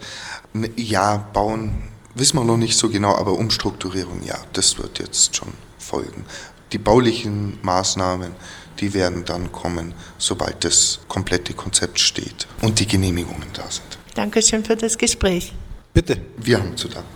Ja, 0.76 1.16
bauen 1.32 1.92
wissen 2.14 2.38
wir 2.38 2.44
noch 2.44 2.56
nicht 2.56 2.76
so 2.76 2.88
genau, 2.88 3.14
aber 3.14 3.32
Umstrukturierung, 3.32 4.22
ja, 4.24 4.36
das 4.52 4.78
wird 4.78 4.98
jetzt 4.98 5.36
schon 5.36 5.52
folgen. 5.78 6.24
Die 6.72 6.78
baulichen 6.78 7.58
Maßnahmen, 7.62 8.32
die 8.80 8.94
werden 8.94 9.24
dann 9.24 9.52
kommen, 9.52 9.94
sobald 10.18 10.64
das 10.64 11.00
komplette 11.06 11.52
Konzept 11.54 12.00
steht 12.00 12.48
und 12.62 12.80
die 12.80 12.86
Genehmigungen 12.86 13.48
da 13.52 13.70
sind. 13.70 13.98
Dankeschön 14.14 14.64
für 14.64 14.76
das 14.76 14.96
Gespräch. 14.98 15.52
Bitte. 15.92 16.16
Wir 16.38 16.58
haben 16.58 16.76
zu 16.76 16.88
danken. 16.88 17.12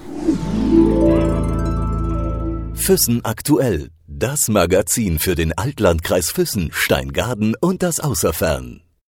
Füssen 2.74 3.24
aktuell. 3.24 3.90
Das 4.06 4.48
Magazin 4.48 5.18
für 5.18 5.34
den 5.34 5.52
Altlandkreis 5.56 6.30
Füssen, 6.30 6.70
Steingaden 6.72 7.54
und 7.60 7.82
das 7.82 8.00
Außerfern. 8.00 8.85